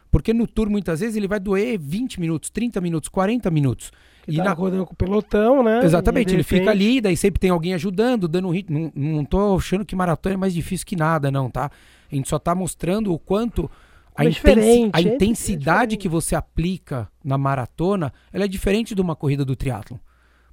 Porque 0.10 0.34
no 0.34 0.48
Tour, 0.48 0.68
muitas 0.70 1.00
vezes, 1.00 1.16
ele 1.16 1.28
vai 1.28 1.40
doer 1.40 1.78
20 1.80 2.20
minutos, 2.20 2.50
30 2.50 2.82
minutos, 2.82 3.08
40 3.10 3.52
minutos. 3.52 3.92
Ele 4.28 4.38
E 4.38 4.40
tá 4.40 4.46
na, 4.46 4.54
rodando 4.54 4.86
com 4.86 4.94
o 4.94 4.96
pelotão, 4.96 5.62
né? 5.62 5.84
Exatamente, 5.84 6.34
ele 6.34 6.44
fica 6.44 6.72
ali, 6.72 7.02
daí 7.02 7.16
sempre 7.18 7.40
tem 7.40 7.50
alguém 7.52 7.74
ajudando, 7.76 8.28
dando 8.28 8.48
um 8.48 8.52
ritmo. 8.52 8.92
Não, 8.96 9.12
não 9.18 9.26
tô 9.26 9.56
achando 9.56 9.86
que 9.86 9.96
maratona 9.96 10.34
é 10.36 10.38
mais 10.38 10.54
difícil 10.56 10.88
que 10.88 10.96
nada, 10.96 11.30
não, 11.30 11.50
tá? 11.52 11.70
A 12.12 12.16
gente 12.16 12.28
só 12.30 12.40
tá 12.40 12.56
mostrando 12.56 13.12
o 13.14 13.20
quanto 13.20 13.70
a, 14.16 14.24
É 14.26 14.30
intensi- 14.30 14.90
a 14.94 15.00
é- 15.00 15.04
é 15.04 15.16
intensidade 15.16 15.92
diferente. 15.92 15.98
que 15.98 16.10
você 16.10 16.36
aplica 16.36 17.08
na 17.24 17.38
maratona, 17.38 18.12
ela 18.32 18.46
é 18.46 18.48
diferente 18.48 18.96
de 18.96 19.02
uma 19.02 19.16
corrida 19.16 19.44
do 19.44 19.56
triatlon. 19.56 19.98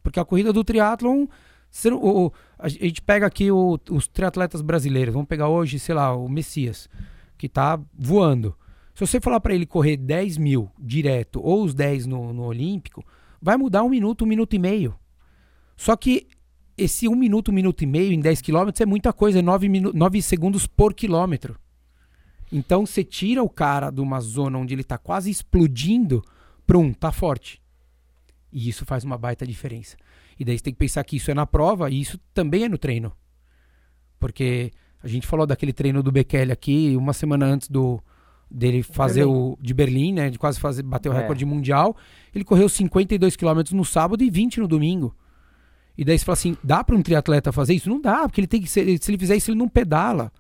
Porque 0.03 0.19
a 0.21 0.25
corrida 0.25 0.53
do 0.53 0.65
triatlon, 0.65 1.27
a 2.59 2.69
gente 2.69 3.03
pega 3.03 3.27
aqui 3.27 3.51
o- 3.51 3.79
os 3.91 4.09
triatletas 4.09 4.61
brasileiros, 4.61 5.13
vamos 5.13 5.29
pegar 5.29 5.49
hoje, 5.49 5.79
sei 5.79 5.95
lá, 5.95 6.15
o 6.15 6.29
Messias, 6.29 6.89
que 7.39 7.49
tá 7.49 7.79
voando. 7.97 8.57
Se 8.95 9.07
você 9.07 9.21
falar 9.21 9.41
para 9.41 9.55
ele 9.55 9.67
correr 9.67 9.97
10 9.97 10.37
mil 10.37 10.71
direto 10.79 11.41
ou 11.43 11.65
os 11.65 11.75
10 11.75 12.07
no, 12.07 12.33
no 12.33 12.43
Olímpico, 12.45 13.05
vai 13.41 13.57
mudar 13.57 13.83
um 13.83 13.89
minuto, 13.89 14.25
um 14.25 14.29
minuto 14.29 14.55
e 14.55 14.59
meio. 14.59 14.95
Só 15.77 15.97
que 15.97 16.27
esse 16.77 17.09
um 17.09 17.15
minuto, 17.15 17.51
um 17.51 17.55
minuto 17.55 17.83
e 17.83 17.87
meio 17.87 18.13
em 18.13 18.21
10 18.21 18.41
quilômetros 18.41 18.81
é 18.81 18.87
muita 18.87 19.13
coisa, 19.13 19.39
é 19.39 19.43
9, 19.43 19.69
minu 19.69 19.93
9 19.95 20.21
segundos 20.21 20.67
por 20.67 20.93
quilômetro. 20.93 21.57
Então 22.53 22.85
você 22.85 23.05
tira 23.05 23.43
o 23.43 23.49
cara 23.49 23.91
de 23.91 24.01
uma 24.01 24.21
zona 24.21 24.59
onde 24.59 24.75
ele 24.75 24.83
tá 24.85 24.99
quase 24.99 25.31
explodindo 25.31 26.23
para 26.67 26.79
um, 26.79 26.93
tá 26.93 27.13
forte. 27.13 27.60
E 28.53 28.69
isso 28.69 28.85
faz 28.85 29.05
uma 29.05 29.17
baita 29.17 29.47
diferença. 29.47 29.97
E 30.39 30.45
daí 30.45 30.57
você 30.59 30.65
tem 30.65 30.73
que 30.73 30.79
pensar 30.79 31.05
que 31.05 31.17
isso 31.17 31.31
é 31.31 31.35
na 31.35 31.47
prova 31.47 31.91
e 31.91 32.01
isso 32.01 32.19
também 32.35 32.65
é 32.65 32.69
no 32.69 32.79
treino. 32.79 33.13
Porque 34.19 34.71
a 35.03 35.09
gente 35.09 35.27
falou 35.27 35.47
daquele 35.47 35.73
treino 35.73 36.03
do 36.03 36.13
Bekele 36.13 36.53
aqui 36.53 36.95
uma 36.97 37.13
semana 37.13 37.47
antes 37.47 37.69
do 37.69 38.01
dele 38.51 38.83
fazer 38.83 39.21
Berlim. 39.25 39.39
o 39.39 39.59
de 39.61 39.75
Berlim, 39.75 40.13
né, 40.13 40.29
de 40.31 40.39
quase 40.39 40.59
fazer 40.59 40.83
bater 40.83 41.09
o 41.09 41.13
É. 41.13 41.21
recorde 41.21 41.45
mundial. 41.45 41.97
Ele 42.35 42.45
correu 42.45 42.69
52 42.69 43.37
quilômetros 43.37 43.73
no 43.73 43.85
sábado 43.85 44.25
e 44.25 44.31
20 44.31 44.59
no 44.61 44.67
domingo. 44.69 45.15
E 45.97 46.05
daí 46.05 46.19
você 46.19 46.25
fala 46.25 46.35
assim, 46.35 46.57
dá 46.65 46.83
para 46.83 46.97
um 46.97 47.03
triatleta 47.03 47.53
fazer 47.53 47.75
isso? 47.75 47.89
Não 47.89 48.01
dá, 48.01 48.23
porque 48.27 48.41
ele 48.41 48.49
tem 48.49 48.61
que 48.61 48.69
ser, 48.69 48.99
se 49.01 49.11
ele 49.11 49.19
fizer 49.19 49.37
isso 49.37 49.51
ele 49.51 49.59
não 49.59 49.69
pedala, 49.69 50.33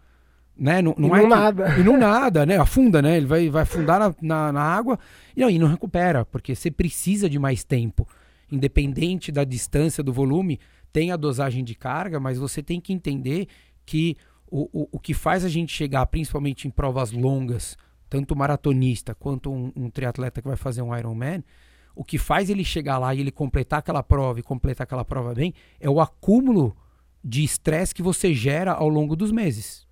né? 0.61 0.83
Não, 0.83 0.95
não 0.99 1.09
E 1.09 1.13
é 1.19 1.23
não 1.23 1.23
que- 1.23 1.29
nada. 1.35 1.79
e 1.79 1.83
não 1.83 1.97
nada, 1.99 2.45
né? 2.47 2.59
Afunda, 2.59 3.01
né? 3.01 3.17
Ele 3.17 3.27
vai, 3.27 3.49
vai 3.49 3.63
afundar 3.63 3.99
na, 3.99 4.15
na, 4.21 4.53
na 4.53 4.63
água 4.63 4.99
e, 5.35 5.41
não, 5.41 5.49
e 5.51 5.59
não 5.59 5.67
recupera, 5.69 6.25
porque 6.25 6.55
você 6.55 6.71
precisa 6.71 7.29
de 7.31 7.39
mais 7.39 7.65
tempo. 7.65 8.07
Independente 8.53 9.33
da 9.33 9.45
distância, 9.45 10.03
do 10.03 10.13
volume, 10.13 10.59
tem 10.93 11.13
a 11.13 11.17
dosagem 11.17 11.65
de 11.65 11.75
carga, 11.75 12.21
mas 12.21 12.37
você 12.39 12.63
tem 12.63 12.81
que 12.81 12.93
entender 12.93 13.47
que 13.87 14.17
o, 14.51 14.69
o, 14.73 14.89
o 14.93 14.99
que 14.99 15.15
faz 15.15 15.45
a 15.45 15.49
gente 15.49 15.73
chegar, 15.73 16.05
principalmente 16.07 16.67
em 16.67 16.71
provas 16.71 17.13
longas, 17.13 17.77
tanto 18.09 18.35
maratonista 18.37 19.15
quanto 19.15 19.53
um, 19.53 19.73
um 19.77 19.89
triatleta 19.89 20.43
que 20.43 20.49
vai 20.49 20.57
fazer 20.57 20.83
um 20.83 20.97
Ironman, 20.97 21.45
o 21.95 22.05
que 22.05 22.19
faz 22.19 22.51
ele 22.51 22.65
chegar 22.65 22.99
lá 22.99 23.15
e 23.15 23.21
ele 23.21 23.31
completar 23.31 23.79
aquela 23.79 24.03
prova 24.03 24.41
e 24.41 24.43
completar 24.43 24.85
aquela 24.85 25.05
prova 25.05 25.33
bem 25.33 25.55
é 25.79 25.89
o 25.89 26.01
acúmulo 26.01 26.77
de 27.23 27.45
estresse 27.45 27.95
que 27.95 28.03
você 28.03 28.35
gera 28.35 28.73
ao 28.73 28.89
longo 28.89 29.15
dos 29.15 29.31
meses. 29.31 29.87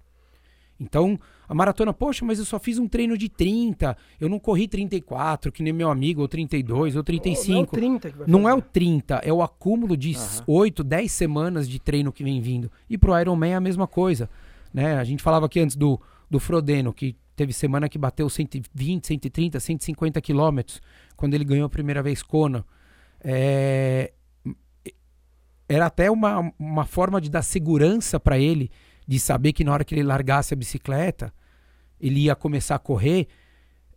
Então, 0.81 1.19
a 1.49 1.55
maratona, 1.55 1.93
poxa, 1.93 2.25
mas 2.25 2.39
eu 2.39 2.45
só 2.45 2.59
fiz 2.59 2.79
um 2.79 2.87
treino 2.87 3.19
de 3.19 3.29
30, 3.29 3.97
eu 4.21 4.29
não 4.29 4.39
corri 4.39 4.69
34, 4.69 5.51
que 5.51 5.63
nem 5.63 5.73
meu 5.73 5.91
amigo, 5.91 6.21
ou 6.21 6.29
32, 6.29 6.95
ou 6.95 7.03
35. 7.03 7.53
Não 7.53 7.59
é 7.59 7.63
o 7.63 7.67
30 7.67 8.11
que 8.11 8.19
vai 8.19 8.27
Não 8.29 8.49
é 8.49 8.55
o 8.55 8.63
30, 8.63 9.15
é 9.25 9.33
o 9.33 9.43
acúmulo 9.43 9.97
de 9.97 10.11
uhum. 10.11 10.45
8, 10.47 10.85
10 10.85 11.11
semanas 11.11 11.69
de 11.69 11.81
treino 11.81 12.13
que 12.13 12.23
vem 12.23 12.41
vindo. 12.41 12.71
E 12.89 12.97
pro 12.97 13.19
Ironman 13.19 13.53
é 13.53 13.57
a 13.57 13.61
mesma 13.61 13.87
coisa. 13.87 14.31
Né? 14.73 14.97
A 14.99 15.05
gente 15.05 15.23
falava 15.23 15.47
aqui 15.47 15.59
antes 15.59 15.75
do, 15.75 16.01
do 16.31 16.39
Frodeno, 16.39 16.93
que 16.93 17.17
teve 17.35 17.53
semana 17.53 17.89
que 17.89 17.99
bateu 17.99 18.29
120, 18.29 19.07
130, 19.07 19.59
150 19.59 20.21
quilômetros, 20.21 20.81
quando 21.17 21.35
ele 21.35 21.45
ganhou 21.45 21.67
a 21.67 21.71
primeira 21.71 22.03
vez 22.03 22.23
Kona. 22.23 22.65
É... 23.21 24.13
Era 25.69 25.87
até 25.87 26.11
uma, 26.11 26.53
uma 26.59 26.85
forma 26.85 27.21
de 27.21 27.31
dar 27.31 27.43
segurança 27.43 28.19
para 28.19 28.39
ele, 28.39 28.71
de 29.09 29.19
saber 29.19 29.55
que 29.55 29.65
na 29.65 29.73
hora 29.73 29.85
que 29.85 29.95
ele 29.95 30.03
largasse 30.03 30.53
a 30.53 30.57
bicicleta, 30.57 31.33
ele 31.99 32.21
ia 32.21 32.37
começar 32.37 32.75
a 32.75 32.79
correr, 32.79 33.27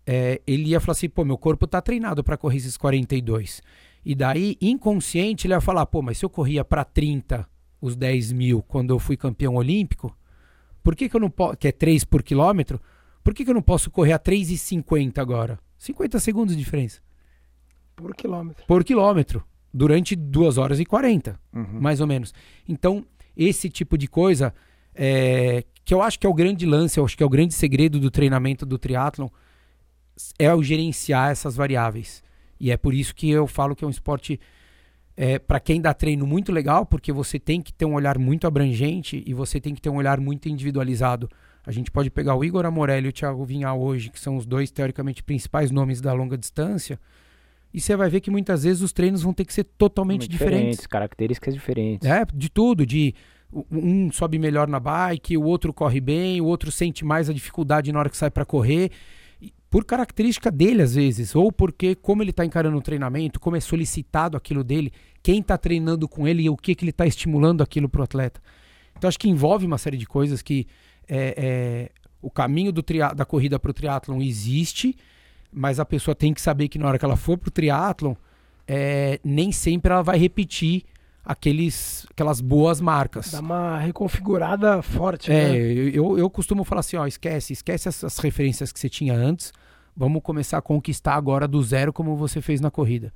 é, 0.07 0.41
ele 0.47 0.69
ia 0.69 0.79
falar 0.79 0.93
assim, 0.93 1.09
pô, 1.09 1.25
meu 1.25 1.37
corpo 1.37 1.67
tá 1.67 1.81
treinado 1.81 2.23
para 2.23 2.37
correr 2.37 2.57
esses 2.57 2.77
42. 2.77 3.61
E 4.05 4.15
daí, 4.15 4.57
inconsciente, 4.61 5.45
ele 5.45 5.53
ia 5.53 5.59
falar, 5.59 5.85
pô, 5.85 6.01
mas 6.01 6.17
se 6.17 6.25
eu 6.25 6.29
corria 6.29 6.63
para 6.63 6.85
30 6.85 7.45
os 7.81 7.95
10 7.97 8.31
mil 8.31 8.63
quando 8.63 8.91
eu 8.91 8.99
fui 8.99 9.17
campeão 9.17 9.55
olímpico, 9.55 10.15
por 10.81 10.95
que, 10.95 11.09
que 11.09 11.15
eu 11.15 11.19
não 11.19 11.29
posso, 11.29 11.57
que 11.57 11.67
é 11.67 11.71
3 11.71 12.05
por 12.05 12.23
quilômetro, 12.23 12.79
por 13.23 13.33
que, 13.33 13.43
que 13.43 13.49
eu 13.49 13.55
não 13.55 13.61
posso 13.61 13.91
correr 13.91 14.13
a 14.13 14.19
3,50 14.19 15.19
agora? 15.19 15.59
50 15.77 16.19
segundos 16.19 16.55
de 16.55 16.63
diferença. 16.63 17.01
Por 17.95 18.15
quilômetro. 18.15 18.65
Por 18.65 18.83
quilômetro. 18.83 19.43
Durante 19.73 20.15
2 20.15 20.57
horas 20.57 20.79
e 20.79 20.85
40, 20.85 21.39
uhum. 21.53 21.79
mais 21.79 22.01
ou 22.01 22.07
menos. 22.07 22.33
Então, 22.67 23.05
esse 23.37 23.69
tipo 23.69 23.97
de 23.97 24.07
coisa, 24.07 24.53
é, 24.95 25.63
que 25.83 25.93
eu 25.93 26.01
acho 26.01 26.19
que 26.19 26.27
é 26.27 26.29
o 26.29 26.33
grande 26.33 26.65
lance, 26.65 26.99
eu 26.99 27.05
acho 27.05 27.17
que 27.17 27.23
é 27.23 27.25
o 27.25 27.29
grande 27.29 27.53
segredo 27.53 27.99
do 27.99 28.11
treinamento 28.11 28.65
do 28.65 28.77
triatlon, 28.77 29.27
é 30.37 30.53
o 30.53 30.61
gerenciar 30.61 31.31
essas 31.31 31.55
variáveis. 31.55 32.23
E 32.59 32.71
é 32.71 32.77
por 32.77 32.93
isso 32.93 33.15
que 33.15 33.29
eu 33.29 33.47
falo 33.47 33.75
que 33.75 33.83
é 33.83 33.87
um 33.87 33.91
esporte 33.91 34.39
é, 35.17 35.39
para 35.39 35.59
quem 35.59 35.81
dá 35.81 35.93
treino 35.93 36.25
muito 36.25 36.51
legal, 36.51 36.85
porque 36.85 37.11
você 37.11 37.39
tem 37.39 37.61
que 37.61 37.73
ter 37.73 37.85
um 37.85 37.93
olhar 37.93 38.17
muito 38.17 38.47
abrangente 38.47 39.23
e 39.25 39.33
você 39.33 39.59
tem 39.59 39.73
que 39.73 39.81
ter 39.81 39.89
um 39.89 39.97
olhar 39.97 40.19
muito 40.19 40.47
individualizado. 40.47 41.29
A 41.65 41.71
gente 41.71 41.91
pode 41.91 42.09
pegar 42.09 42.35
o 42.35 42.43
Igor 42.43 42.65
Amorelli 42.65 43.07
e 43.07 43.09
o 43.09 43.13
Thiago 43.13 43.43
Vinhal 43.45 43.79
hoje, 43.81 44.09
que 44.09 44.19
são 44.19 44.37
os 44.37 44.45
dois 44.45 44.71
teoricamente 44.71 45.23
principais 45.23 45.71
nomes 45.71 46.01
da 46.01 46.13
longa 46.13 46.37
distância, 46.37 46.99
e 47.73 47.79
você 47.79 47.95
vai 47.95 48.09
ver 48.09 48.19
que 48.19 48.29
muitas 48.29 48.63
vezes 48.63 48.81
os 48.81 48.91
treinos 48.91 49.21
vão 49.21 49.33
ter 49.33 49.45
que 49.45 49.53
ser 49.53 49.63
totalmente 49.63 50.27
diferentes. 50.27 50.59
diferentes. 50.59 50.87
Características 50.87 51.53
diferentes. 51.53 52.09
É, 52.09 52.25
de 52.33 52.49
tudo, 52.49 52.85
de 52.85 53.15
um 53.71 54.11
sobe 54.11 54.39
melhor 54.39 54.67
na 54.67 54.79
bike, 54.79 55.37
o 55.37 55.43
outro 55.43 55.73
corre 55.73 55.99
bem, 55.99 56.39
o 56.39 56.45
outro 56.45 56.71
sente 56.71 57.03
mais 57.03 57.29
a 57.29 57.33
dificuldade 57.33 57.91
na 57.91 57.99
hora 57.99 58.09
que 58.09 58.17
sai 58.17 58.31
para 58.31 58.45
correr 58.45 58.91
por 59.71 59.85
característica 59.85 60.51
dele 60.51 60.81
às 60.81 60.95
vezes, 60.95 61.33
ou 61.33 61.49
porque 61.49 61.95
como 61.95 62.21
ele 62.21 62.31
está 62.31 62.45
encarando 62.45 62.77
o 62.77 62.81
treinamento, 62.81 63.39
como 63.39 63.55
é 63.55 63.59
solicitado 63.61 64.35
aquilo 64.35 64.65
dele, 64.65 64.91
quem 65.23 65.39
está 65.39 65.57
treinando 65.57 66.09
com 66.09 66.27
ele 66.27 66.43
e 66.43 66.49
o 66.49 66.57
que, 66.57 66.75
que 66.75 66.83
ele 66.83 66.91
está 66.91 67.07
estimulando 67.07 67.63
aquilo 67.63 67.87
para 67.87 68.01
o 68.01 68.03
atleta. 68.03 68.41
Então 68.97 69.07
acho 69.07 69.17
que 69.17 69.29
envolve 69.29 69.65
uma 69.65 69.77
série 69.77 69.95
de 69.95 70.05
coisas 70.05 70.41
que 70.41 70.67
é, 71.07 71.33
é, 71.37 71.91
o 72.21 72.29
caminho 72.29 72.73
da 73.15 73.25
corrida 73.25 73.57
para 73.57 73.71
o 73.71 73.73
triatlon 73.73 74.21
existe, 74.21 74.93
mas 75.49 75.79
a 75.79 75.85
pessoa 75.85 76.13
tem 76.13 76.33
que 76.33 76.41
saber 76.41 76.67
que 76.67 76.77
na 76.77 76.87
hora 76.87 76.99
que 76.99 77.05
ela 77.05 77.15
for 77.15 77.37
para 77.37 77.47
o 77.47 77.51
triatlon, 77.51 78.13
é, 78.67 79.21
nem 79.23 79.53
sempre 79.53 79.93
ela 79.93 80.03
vai 80.03 80.17
repetir 80.17 80.83
aqueles, 81.23 82.05
aquelas 82.11 82.41
boas 82.41 82.81
marcas. 82.81 83.31
Dá 83.31 83.39
uma 83.39 83.77
reconfigurada 83.79 84.81
forte. 84.81 85.31
É, 85.31 85.49
né? 85.49 85.57
eu, 85.93 86.17
eu 86.17 86.29
costumo 86.29 86.63
falar 86.63 86.81
assim, 86.81 86.97
ó, 86.97 87.05
esquece, 87.05 87.53
esquece 87.53 87.87
essas 87.87 88.17
referências 88.17 88.71
que 88.71 88.79
você 88.79 88.89
tinha 88.89 89.13
antes, 89.13 89.53
vamos 89.95 90.21
começar 90.21 90.57
a 90.57 90.61
conquistar 90.61 91.15
agora 91.15 91.47
do 91.47 91.61
zero 91.61 91.93
como 91.93 92.15
você 92.15 92.41
fez 92.41 92.59
na 92.59 92.71
corrida. 92.71 93.13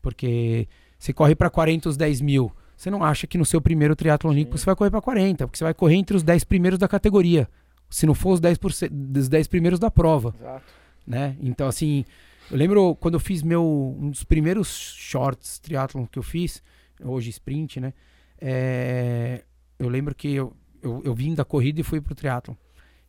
Porque 0.00 0.68
você 0.98 1.12
corre 1.12 1.34
para 1.34 1.50
40 1.50 1.88
os 1.88 1.96
10 1.96 2.20
mil, 2.20 2.52
você 2.76 2.90
não 2.90 3.04
acha 3.04 3.26
que 3.26 3.38
no 3.38 3.44
seu 3.44 3.60
primeiro 3.60 3.94
triatlo 3.94 4.30
olímpico 4.30 4.58
você 4.58 4.66
vai 4.66 4.76
correr 4.76 4.90
para 4.90 5.00
40, 5.00 5.46
porque 5.46 5.58
você 5.58 5.64
vai 5.64 5.74
correr 5.74 5.96
entre 5.96 6.16
os 6.16 6.22
10 6.22 6.44
primeiros 6.44 6.78
da 6.78 6.88
categoria, 6.88 7.48
se 7.88 8.06
não 8.06 8.14
for 8.14 8.32
os 8.32 8.40
10, 8.40 8.58
por, 8.58 8.70
os 8.70 9.28
10 9.28 9.48
primeiros 9.48 9.78
da 9.78 9.90
prova. 9.90 10.34
Exato. 10.38 10.64
Né? 11.06 11.36
Então, 11.40 11.66
assim, 11.66 12.04
eu 12.50 12.56
lembro 12.56 12.94
quando 12.96 13.14
eu 13.14 13.20
fiz 13.20 13.42
meu 13.42 13.96
um 13.98 14.10
dos 14.10 14.24
primeiros 14.24 14.68
shorts 14.68 15.58
triatlon 15.58 16.06
que 16.06 16.18
eu 16.18 16.22
fiz, 16.22 16.62
hoje 17.02 17.30
sprint, 17.30 17.80
né? 17.80 17.92
É, 18.40 19.44
eu 19.78 19.88
lembro 19.88 20.14
que 20.14 20.34
eu, 20.34 20.52
eu, 20.82 21.02
eu, 21.04 21.14
vim 21.14 21.34
da 21.34 21.44
corrida 21.44 21.80
e 21.80 21.84
fui 21.84 22.00
pro 22.00 22.14
triatlon. 22.14 22.54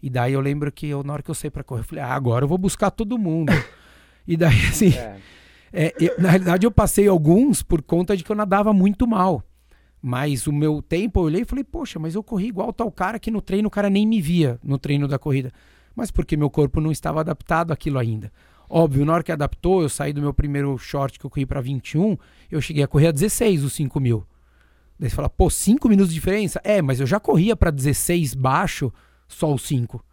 E 0.01 0.09
daí 0.09 0.33
eu 0.33 0.41
lembro 0.41 0.71
que 0.71 0.87
eu, 0.87 1.03
na 1.03 1.13
hora 1.13 1.23
que 1.23 1.31
eu 1.31 1.35
saí 1.35 1.49
para 1.49 1.63
correr, 1.63 1.81
eu 1.81 1.85
falei, 1.85 2.03
ah, 2.03 2.13
agora 2.13 2.45
eu 2.45 2.49
vou 2.49 2.57
buscar 2.57 2.91
todo 2.91 3.17
mundo. 3.17 3.51
e 4.27 4.37
daí, 4.37 4.67
assim, 4.67 4.93
é. 4.93 5.19
É, 5.77 5.93
eu, 5.99 6.15
na 6.17 6.29
realidade 6.29 6.65
eu 6.65 6.71
passei 6.71 7.05
alguns 7.05 7.61
por 7.61 7.81
conta 7.81 8.15
de 8.15 8.23
que 8.23 8.31
eu 8.31 8.35
nadava 8.35 8.71
muito 8.71 9.05
mal. 9.05 9.43
Mas 10.01 10.47
o 10.47 10.53
meu 10.53 10.81
tempo, 10.81 11.19
eu 11.19 11.23
olhei 11.23 11.41
e 11.41 11.45
falei, 11.45 11.65
poxa, 11.65 11.99
mas 11.99 12.15
eu 12.15 12.23
corri 12.23 12.47
igual 12.47 12.71
tal 12.71 12.89
cara 12.89 13.19
que 13.19 13.29
no 13.29 13.41
treino 13.41 13.67
o 13.67 13.71
cara 13.71 13.89
nem 13.89 14.07
me 14.07 14.21
via 14.21 14.57
no 14.63 14.77
treino 14.77 15.05
da 15.07 15.19
corrida. 15.19 15.51
Mas 15.93 16.11
porque 16.11 16.37
meu 16.37 16.49
corpo 16.49 16.79
não 16.79 16.91
estava 16.91 17.19
adaptado 17.19 17.73
àquilo 17.73 17.99
ainda. 17.99 18.31
Óbvio, 18.69 19.05
na 19.05 19.13
hora 19.13 19.23
que 19.23 19.31
adaptou, 19.31 19.81
eu 19.81 19.89
saí 19.89 20.11
do 20.11 20.21
meu 20.21 20.33
primeiro 20.33 20.77
short 20.77 21.19
que 21.19 21.25
eu 21.25 21.29
corri 21.29 21.45
para 21.45 21.61
21, 21.61 22.17
eu 22.51 22.61
cheguei 22.61 22.83
a 22.83 22.87
correr 22.87 23.07
a 23.07 23.11
16 23.11 23.63
os 23.63 23.73
5 23.73 23.99
mil. 23.99 24.25
Daí 24.99 25.09
você 25.09 25.15
fala, 25.15 25.29
pô, 25.29 25.49
5 25.49 25.87
minutos 25.89 26.09
de 26.09 26.15
diferença? 26.15 26.59
É, 26.63 26.81
mas 26.81 26.99
eu 26.99 27.05
já 27.05 27.19
corria 27.19 27.55
para 27.55 27.69
16 27.69 28.33
baixo, 28.33 28.91
só 29.27 29.53
os 29.53 29.63
5. 29.63 30.03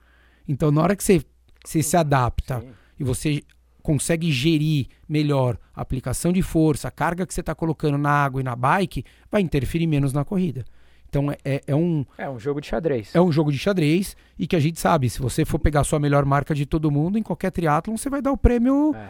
Então, 0.47 0.71
na 0.71 0.83
hora 0.83 0.97
que 0.97 1.05
você, 1.05 1.25
você 1.65 1.83
se 1.83 1.97
adapta 1.97 2.61
Sim. 2.61 2.71
e 2.99 3.05
você 3.05 3.43
consegue 3.83 4.31
gerir 4.31 4.87
melhor 5.09 5.59
a 5.75 5.83
aplicação 5.83 6.33
de 6.33 6.43
força, 6.43 6.89
a 6.89 6.91
carga 6.91 7.27
que 7.27 7.35
você 7.35 7.41
está 7.41 7.55
colocando 7.55 7.99
na 7.99 8.11
água 8.11 8.41
e 8.41 8.45
na 8.45 8.55
bike, 8.55 9.05
vai 9.31 9.41
interferir 9.41 9.87
menos 9.87 10.13
na 10.13 10.25
corrida. 10.25 10.65
Então 11.13 11.31
é, 11.31 11.37
é, 11.45 11.63
é, 11.67 11.77
um. 11.77 12.07
É 12.17 12.29
um 12.29 12.39
jogo 12.39 12.59
de 12.59 12.67
xadrez. 12.67 13.15
É 13.15 13.21
um 13.21 13.31
jogo 13.31 13.53
de 13.53 13.59
xadrez 13.59 14.17
e 14.39 14.47
que 14.47 14.57
a 14.57 14.61
gente 14.61 14.81
sabe, 14.81 15.11
se 15.11 15.21
você 15.21 15.45
for 15.45 15.59
pegar 15.59 15.81
a 15.81 15.85
sua 15.85 16.01
melhor 16.01 16.25
marca 16.25 16.55
de 16.55 16.65
todo 16.65 16.91
mundo, 16.91 17.19
em 17.19 17.23
qualquer 17.23 17.51
triatlon, 17.51 17.99
você 17.99 18.09
vai 18.09 18.23
dar 18.23 18.33
o 18.33 18.37
prêmio 18.37 18.95
é. 18.97 19.09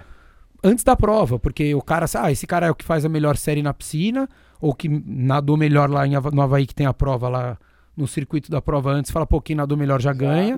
antes 0.65 0.83
da 0.83 0.97
prova. 0.97 1.39
Porque 1.39 1.73
o 1.77 1.81
cara, 1.81 2.07
ah, 2.19 2.33
esse 2.33 2.45
cara 2.45 2.67
é 2.67 2.71
o 2.73 2.75
que 2.75 2.85
faz 2.85 3.05
a 3.05 3.09
melhor 3.09 3.37
série 3.37 3.63
na 3.63 3.73
piscina, 3.73 4.29
ou 4.61 4.75
que 4.75 4.89
nadou 4.89 5.57
melhor 5.57 5.89
lá 5.89 6.05
em, 6.05 6.15
no 6.33 6.43
Havaí, 6.43 6.67
que 6.67 6.75
tem 6.75 6.87
a 6.87 6.93
prova 6.93 7.29
lá 7.29 7.57
no 7.97 8.09
circuito 8.09 8.51
da 8.51 8.61
prova 8.61 8.91
antes, 8.91 9.13
fala, 9.13 9.27
pô, 9.27 9.41
quem 9.41 9.55
nadou 9.55 9.79
melhor 9.79 10.01
já, 10.01 10.13
ganha. 10.13 10.57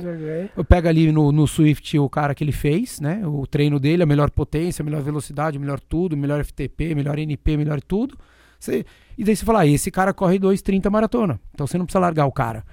Eu 0.56 0.64
pego 0.64 0.88
ali 0.88 1.12
no, 1.12 1.30
no 1.30 1.46
Swift 1.46 1.98
o 1.98 2.08
cara 2.08 2.34
que 2.34 2.42
ele 2.42 2.52
fez, 2.52 3.00
né? 3.00 3.20
O 3.26 3.46
treino 3.46 3.78
dele, 3.78 4.02
a 4.02 4.06
melhor 4.06 4.30
potência, 4.30 4.82
a 4.82 4.84
melhor 4.84 5.02
velocidade, 5.02 5.58
melhor 5.58 5.78
tudo, 5.78 6.16
melhor 6.16 6.42
FTP, 6.42 6.94
melhor 6.94 7.18
NP, 7.18 7.58
melhor 7.58 7.82
tudo. 7.82 8.16
Você, 8.64 8.86
e 9.16 9.24
daí 9.24 9.36
você 9.36 9.44
fala, 9.44 9.60
ah, 9.60 9.66
esse 9.66 9.90
cara 9.90 10.14
corre 10.14 10.38
2,30 10.38 10.90
maratona. 10.90 11.40
Então 11.52 11.66
você 11.66 11.76
não 11.76 11.84
precisa 11.84 12.00
largar 12.00 12.26
o 12.26 12.32
cara. 12.32 12.64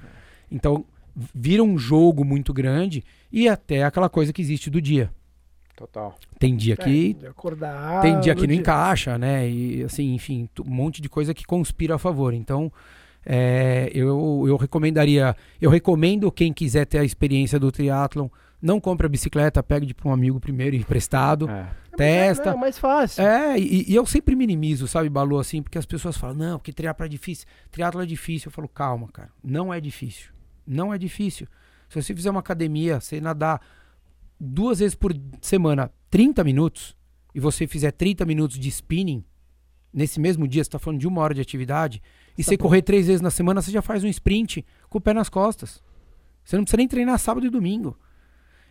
Então 0.50 0.86
vira 1.36 1.62
um 1.62 1.78
jogo 1.78 2.24
muito 2.24 2.54
grande 2.54 3.04
e 3.32 3.50
até 3.50 3.84
aquela 3.84 4.10
coisa 4.10 4.32
que 4.32 4.42
existe 4.42 4.70
do 4.70 4.82
dia. 4.82 5.12
Total. 5.76 6.16
Tem 6.40 6.56
dia 6.56 6.78
que. 6.78 7.18
É, 7.22 7.28
acordar, 7.28 8.02
tem 8.02 8.20
dia 8.20 8.36
que 8.36 8.42
não 8.42 8.48
dia. 8.48 8.58
encaixa, 8.58 9.18
né? 9.18 9.50
E 9.50 9.84
assim, 9.84 10.14
enfim, 10.14 10.48
um 10.66 10.70
monte 10.70 11.02
de 11.02 11.10
coisa 11.10 11.34
que 11.34 11.46
conspira 11.46 11.96
a 11.96 11.98
favor. 11.98 12.34
Então, 12.34 12.72
é, 13.26 13.90
eu, 13.94 14.46
eu 14.48 14.58
recomendaria. 14.58 15.36
Eu 15.60 15.70
recomendo 15.70 16.32
quem 16.32 16.54
quiser 16.54 16.86
ter 16.86 17.00
a 17.00 17.04
experiência 17.04 17.60
do 17.60 17.72
triatlon 17.72 18.28
não 18.62 18.80
compre 18.80 19.08
a 19.08 19.10
bicicleta, 19.10 19.64
pegue 19.64 19.94
para 19.94 20.08
um 20.08 20.14
amigo 20.14 20.40
primeiro 20.40 20.76
emprestado, 20.76 21.50
é. 21.50 21.68
testa. 21.98 22.52
É, 22.52 22.54
é 22.54 22.56
mais 22.56 22.78
fácil. 22.78 23.24
É, 23.24 23.58
e, 23.58 23.92
e, 23.92 23.96
eu 23.96 24.06
sempre 24.06 24.36
minimizo, 24.36 24.88
sabe, 24.88 25.10
Balu, 25.10 25.40
assim, 25.40 25.64
porque 25.64 25.78
as 25.78 25.86
pessoas 25.86 26.16
falam, 26.16 26.36
não, 26.36 26.60
porque 26.60 26.72
triatlo 26.72 27.06
é 27.06 27.10
difícil. 27.10 27.48
Triatlo 27.72 28.02
é 28.02 28.06
difícil. 28.06 28.50
Eu 28.50 28.52
falo, 28.52 28.68
calma, 28.68 29.08
cara, 29.08 29.30
não 29.44 29.74
é 29.74 29.82
difícil. 29.82 30.32
Não 30.68 30.94
é 30.94 30.98
difícil. 30.98 31.48
Se 31.90 32.02
você 32.02 32.14
fizer 32.14 32.30
uma 32.30 32.40
academia, 32.40 33.02
você 33.02 33.20
nadar 33.20 33.60
duas 34.40 34.80
vezes 34.80 34.96
por 34.96 35.14
semana, 35.42 35.92
30 36.10 36.44
minutos, 36.44 36.96
e 37.34 37.40
você 37.40 37.66
fizer 37.66 37.92
30 37.92 38.26
minutos 38.26 38.60
de 38.60 38.70
spinning, 38.70 39.24
nesse 39.94 40.20
mesmo 40.20 40.48
dia, 40.48 40.64
você 40.64 40.68
está 40.68 40.80
falando 40.80 41.00
de 41.00 41.08
uma 41.08 41.22
hora 41.22 41.34
de 41.34 41.42
atividade, 41.42 42.02
e 42.38 42.44
tá 42.44 42.50
você 42.50 42.58
bom. 42.58 42.64
correr 42.64 42.82
três 42.82 43.08
vezes 43.08 43.22
na 43.22 43.32
semana, 43.32 43.62
você 43.62 43.72
já 43.72 43.82
faz 43.82 44.04
um 44.04 44.08
sprint 44.08 44.66
com 44.90 45.00
o 45.00 45.02
pé 45.02 45.14
nas 45.14 45.30
costas. 45.30 45.84
Você 46.44 46.56
não 46.56 46.64
precisa 46.64 46.78
nem 46.78 46.88
treinar 46.88 47.20
sábado 47.20 47.46
e 47.46 47.50
domingo. 47.50 47.98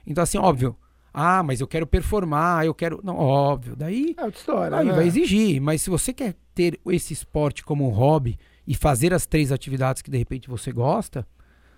Então, 0.06 0.22
assim, 0.22 0.38
óbvio. 0.38 0.76
Ah, 1.12 1.42
mas 1.42 1.60
eu 1.60 1.66
quero 1.66 1.86
performar, 1.86 2.64
eu 2.64 2.74
quero. 2.74 3.00
Não, 3.02 3.16
óbvio. 3.16 3.74
Daí. 3.74 4.14
É 4.16 4.24
outra 4.24 4.38
história. 4.38 4.76
Aí 4.76 4.86
né? 4.86 4.92
vai 4.92 5.06
exigir. 5.06 5.60
Mas 5.60 5.82
se 5.82 5.90
você 5.90 6.12
quer 6.12 6.36
ter 6.54 6.78
esse 6.86 7.12
esporte 7.12 7.64
como 7.64 7.86
um 7.86 7.90
hobby 7.90 8.38
e 8.66 8.74
fazer 8.74 9.12
as 9.12 9.26
três 9.26 9.50
atividades 9.50 10.02
que 10.02 10.10
de 10.10 10.18
repente 10.18 10.48
você 10.48 10.70
gosta, 10.70 11.26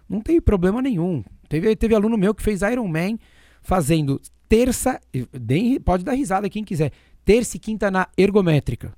não 0.09 0.21
tem 0.21 0.41
problema 0.41 0.83
nenhum. 0.83 1.25
Teve, 1.49 1.75
teve 1.77 1.95
aluno 1.95 2.19
meu 2.19 2.35
que 2.35 2.43
fez 2.43 2.61
Iron 2.63 2.87
Man 2.87 3.19
fazendo 3.63 4.21
terça. 4.49 5.01
Pode 5.85 6.05
dar 6.05 6.13
risada 6.13 6.51
quem 6.51 6.65
quiser. 6.65 6.93
Terça 7.25 7.57
e 7.57 7.61
quinta 7.61 7.91
na 7.91 8.09
ergométrica. 8.19 8.93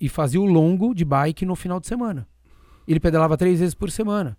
E 0.00 0.08
fazia 0.08 0.40
o 0.40 0.46
longo 0.46 0.94
de 0.94 1.04
bike 1.04 1.46
no 1.46 1.54
final 1.54 1.78
de 1.78 1.86
semana. 1.86 2.26
Ele 2.88 2.98
pedalava 2.98 3.36
três 3.36 3.60
vezes 3.60 3.74
por 3.74 3.90
semana. 3.90 4.36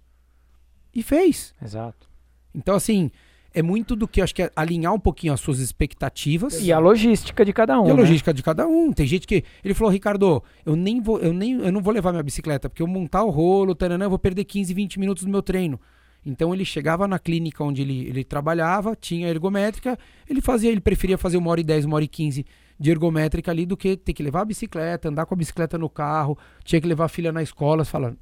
E 0.94 1.02
fez. 1.02 1.54
Exato. 1.64 2.10
Então, 2.54 2.76
assim, 2.76 3.12
é 3.54 3.62
muito 3.62 3.96
do 3.96 4.08
que 4.08 4.22
acho 4.22 4.34
que 4.34 4.44
é 4.44 4.52
alinhar 4.56 4.94
um 4.94 5.00
pouquinho 5.00 5.34
as 5.34 5.40
suas 5.40 5.60
expectativas. 5.60 6.62
E 6.62 6.72
a 6.72 6.80
logística 6.80 7.44
de 7.44 7.52
cada 7.52 7.80
um. 7.80 7.88
E 7.88 7.92
a 7.92 7.94
né? 7.94 8.00
logística 8.02 8.34
de 8.34 8.42
cada 8.42 8.68
um. 8.68 8.92
Tem 8.94 9.06
gente 9.06 9.28
que. 9.28 9.44
Ele 9.64 9.74
falou, 9.74 9.92
Ricardo, 9.92 10.44
eu 10.66 10.76
nem 10.76 11.02
vou, 11.02 11.20
eu 11.20 11.34
nem, 11.34 11.54
eu 11.54 11.72
não 11.72 11.82
vou 11.82 11.94
levar 11.94 12.12
minha 12.12 12.24
bicicleta, 12.24 12.70
porque 12.70 12.82
eu 12.82 12.88
montar 12.88 13.24
o 13.24 13.30
rolo, 13.30 13.76
taranã, 13.76 14.06
eu 14.06 14.10
vou 14.10 14.20
perder 14.20 14.46
15, 14.46 14.74
20 14.74 15.00
minutos 15.00 15.24
do 15.24 15.30
meu 15.30 15.42
treino. 15.42 15.80
Então 16.26 16.54
ele 16.54 16.64
chegava 16.64 17.08
na 17.08 17.18
clínica 17.18 17.64
onde 17.64 17.82
ele, 17.82 18.08
ele 18.08 18.24
trabalhava, 18.24 18.96
tinha 18.96 19.28
ergométrica, 19.28 19.98
ele 20.30 20.40
fazia, 20.40 20.72
ele 20.72 20.80
preferia 20.80 21.18
fazer 21.18 21.38
uma 21.38 21.50
hora 21.50 21.62
e 21.62 21.64
10, 21.64 21.86
uma 21.86 21.96
hora 21.96 22.06
e 22.06 22.08
15 22.08 22.46
de 22.80 22.92
ergométrica 22.92 23.52
ali 23.52 23.66
do 23.66 23.76
que 23.76 23.98
ter 23.98 24.14
que 24.14 24.24
levar 24.24 24.42
a 24.42 24.46
bicicleta, 24.46 25.10
andar 25.10 25.26
com 25.26 25.34
a 25.34 25.38
bicicleta 25.38 25.78
no 25.78 25.90
carro, 25.90 26.38
tinha 26.64 26.80
que 26.80 26.88
levar 26.88 27.06
a 27.06 27.10
filha 27.10 27.32
na 27.32 27.42
escola, 27.42 27.84
fala, 27.84 28.16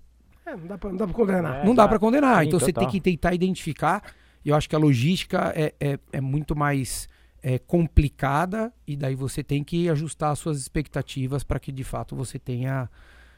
É, 0.45 0.55
não 0.55 0.65
dá 0.65 0.77
pra, 0.77 0.89
não 0.89 0.97
dá 0.97 1.07
pra 1.07 1.15
condenar. 1.15 1.55
É, 1.61 1.65
não 1.65 1.75
dá 1.75 1.87
para 1.87 1.99
condenar. 1.99 2.41
Sim, 2.41 2.47
então 2.47 2.59
você 2.59 2.73
total. 2.73 2.89
tem 2.89 2.91
que 2.91 3.01
tentar 3.01 3.33
identificar. 3.33 4.01
E 4.43 4.49
eu 4.49 4.55
acho 4.55 4.69
que 4.69 4.75
a 4.75 4.79
logística 4.79 5.51
é, 5.55 5.73
é, 5.79 5.99
é 6.13 6.21
muito 6.21 6.55
mais 6.55 7.07
é, 7.43 7.57
complicada 7.59 8.71
e 8.87 8.95
daí 8.95 9.15
você 9.15 9.43
tem 9.43 9.63
que 9.63 9.89
ajustar 9.89 10.31
as 10.31 10.39
suas 10.39 10.59
expectativas 10.59 11.43
para 11.43 11.59
que 11.59 11.71
de 11.71 11.83
fato 11.83 12.15
você 12.15 12.37
tenha 12.39 12.89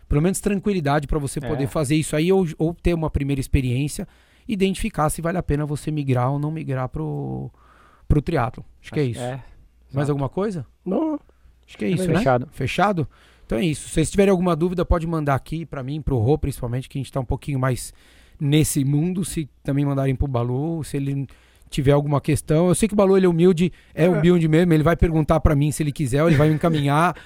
pelo 0.08 0.22
menos 0.22 0.40
tranquilidade 0.40 1.08
para 1.08 1.18
você 1.20 1.40
É. 1.44 1.48
poder 1.48 1.68
fazer 1.68 1.96
isso 1.96 2.16
aí 2.16 2.32
ou, 2.32 2.46
ou 2.58 2.74
ter 2.74 2.94
uma 2.94 3.10
primeira 3.10 3.40
experiência, 3.40 4.08
identificar 4.48 5.10
se 5.10 5.22
vale 5.22 5.38
a 5.38 5.44
pena 5.44 5.66
você 5.66 5.90
migrar 5.92 6.32
ou 6.32 6.40
não 6.40 6.52
migrar 6.52 6.90
pro 6.90 7.50
pro 8.08 8.22
triatlo. 8.22 8.66
Acho 8.82 8.92
que 8.92 9.00
é 9.00 9.04
isso. 9.06 9.22
É, 9.22 9.36
Mais 9.94 10.04
exato. 10.08 10.12
alguma 10.12 10.30
coisa? 10.30 10.66
Não, 10.86 11.20
Acho 11.66 11.78
que 11.78 11.86
é 11.86 11.90
isso, 11.90 12.06
né? 12.10 12.18
Fechado. 12.18 12.50
Fechado? 12.52 13.08
Então 13.46 13.58
é 13.58 13.64
isso. 13.66 13.88
Se 13.88 13.94
vocês 13.94 14.12
tiverem 14.12 14.32
alguma 14.32 14.54
dúvida, 14.56 14.84
pode 14.84 15.08
mandar 15.08 15.36
aqui 15.36 15.66
pra 15.66 15.82
mim, 15.82 16.02
pro 16.02 16.18
Rô, 16.18 16.38
principalmente, 16.38 16.90
que 16.90 16.98
a 16.98 17.00
gente 17.02 17.12
tá 17.12 17.22
um 17.22 17.26
pouquinho 17.26 17.58
mais 17.58 17.94
nesse 18.42 18.84
mundo. 18.84 19.24
Se 19.24 19.48
também 19.64 19.86
mandarem 19.86 20.16
pro 20.16 20.28
Balu, 20.28 20.84
se 20.84 20.98
ele 20.98 21.28
tiver 21.70 21.92
alguma 21.94 22.20
questão. 22.20 22.68
Eu 22.68 22.76
sei 22.76 22.88
que 22.88 22.94
o 22.94 22.98
Balu 22.98 23.16
ele 23.16 23.26
é 23.26 23.30
humilde, 23.30 23.72
é 23.96 24.10
humilde 24.10 24.48
mesmo, 24.48 24.74
ele 24.74 24.84
vai 24.84 24.98
perguntar 24.98 25.40
pra 25.40 25.56
mim 25.56 25.72
se 25.72 25.82
ele 25.82 25.92
quiser, 25.92 26.26
ele 26.26 26.36
vai 26.36 26.50
me 26.50 26.56
encaminhar. 26.56 27.16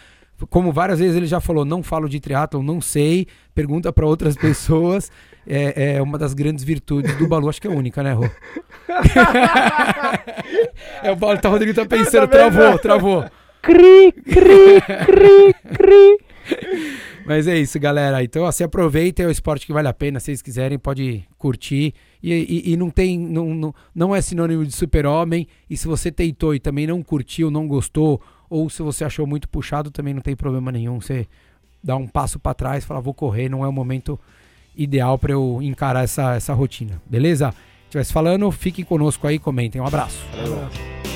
Como 0.49 0.71
várias 0.71 0.99
vezes 0.99 1.15
ele 1.15 1.25
já 1.25 1.39
falou, 1.39 1.63
não 1.63 1.81
falo 1.81 2.09
de 2.09 2.19
triatlon, 2.19 2.61
não 2.61 2.81
sei, 2.81 3.25
pergunta 3.53 3.91
pra 3.91 4.05
outras 4.05 4.35
pessoas. 4.35 5.09
É, 5.47 5.95
é 5.95 6.01
uma 6.01 6.17
das 6.17 6.33
grandes 6.33 6.63
virtudes 6.63 7.15
do 7.15 7.27
Balu, 7.27 7.49
acho 7.49 7.61
que 7.61 7.67
é 7.67 7.69
única, 7.69 8.03
né, 8.03 8.13
Rô? 8.13 8.25
é, 11.01 11.11
o 11.11 11.15
Balu, 11.15 11.39
tá, 11.39 11.47
o 11.49 11.51
Rodrigo 11.53 11.73
tá 11.73 11.85
pensando, 11.85 12.27
travou, 12.27 12.77
travou. 12.79 13.25
Cri, 13.61 14.11
cri, 14.11 14.81
cri, 15.05 15.55
cri. 15.73 16.17
Mas 17.25 17.47
é 17.47 17.57
isso, 17.57 17.79
galera. 17.79 18.23
Então, 18.23 18.45
assim, 18.45 18.63
aproveitem, 18.63 19.25
é 19.25 19.27
o 19.27 19.31
esporte 19.31 19.65
que 19.65 19.73
vale 19.73 19.87
a 19.87 19.93
pena. 19.93 20.19
Se 20.19 20.25
vocês 20.25 20.41
quiserem, 20.41 20.77
pode 20.77 21.23
curtir. 21.37 21.93
E, 22.21 22.31
e- 22.33 22.71
e 22.73 22.77
não 22.77 22.89
tem. 22.89 23.17
Não, 23.17 23.53
não, 23.53 23.75
não 23.93 24.15
é 24.15 24.21
sinônimo 24.21 24.63
de 24.65 24.71
super-homem. 24.71 25.47
E 25.69 25.75
se 25.75 25.87
você 25.87 26.11
tentou 26.11 26.53
e 26.53 26.59
também 26.59 26.85
não 26.85 27.01
curtiu, 27.01 27.49
não 27.49 27.67
gostou, 27.67 28.21
ou 28.49 28.69
se 28.69 28.81
você 28.83 29.03
achou 29.03 29.25
muito 29.25 29.49
puxado, 29.49 29.89
também 29.89 30.13
não 30.13 30.21
tem 30.21 30.35
problema 30.35 30.71
nenhum. 30.71 31.01
Você 31.01 31.27
dá 31.83 31.95
um 31.95 32.07
passo 32.07 32.39
pra 32.39 32.53
trás 32.53 32.83
fala, 32.85 33.01
vou 33.01 33.13
correr, 33.13 33.49
não 33.49 33.63
é 33.63 33.67
o 33.67 33.73
momento 33.73 34.19
ideal 34.75 35.17
pra 35.17 35.31
eu 35.33 35.59
encarar 35.61 36.03
essa, 36.03 36.35
essa 36.35 36.53
rotina. 36.53 37.01
Beleza? 37.09 37.51
Se 37.51 37.85
estivesse 37.87 38.11
falando, 38.13 38.51
fiquem 38.51 38.83
conosco 38.85 39.25
aí, 39.27 39.39
comentem. 39.39 39.79
Um 39.81 39.85
abraço. 39.87 40.17
Um 40.37 40.53
abraço. 40.53 41.14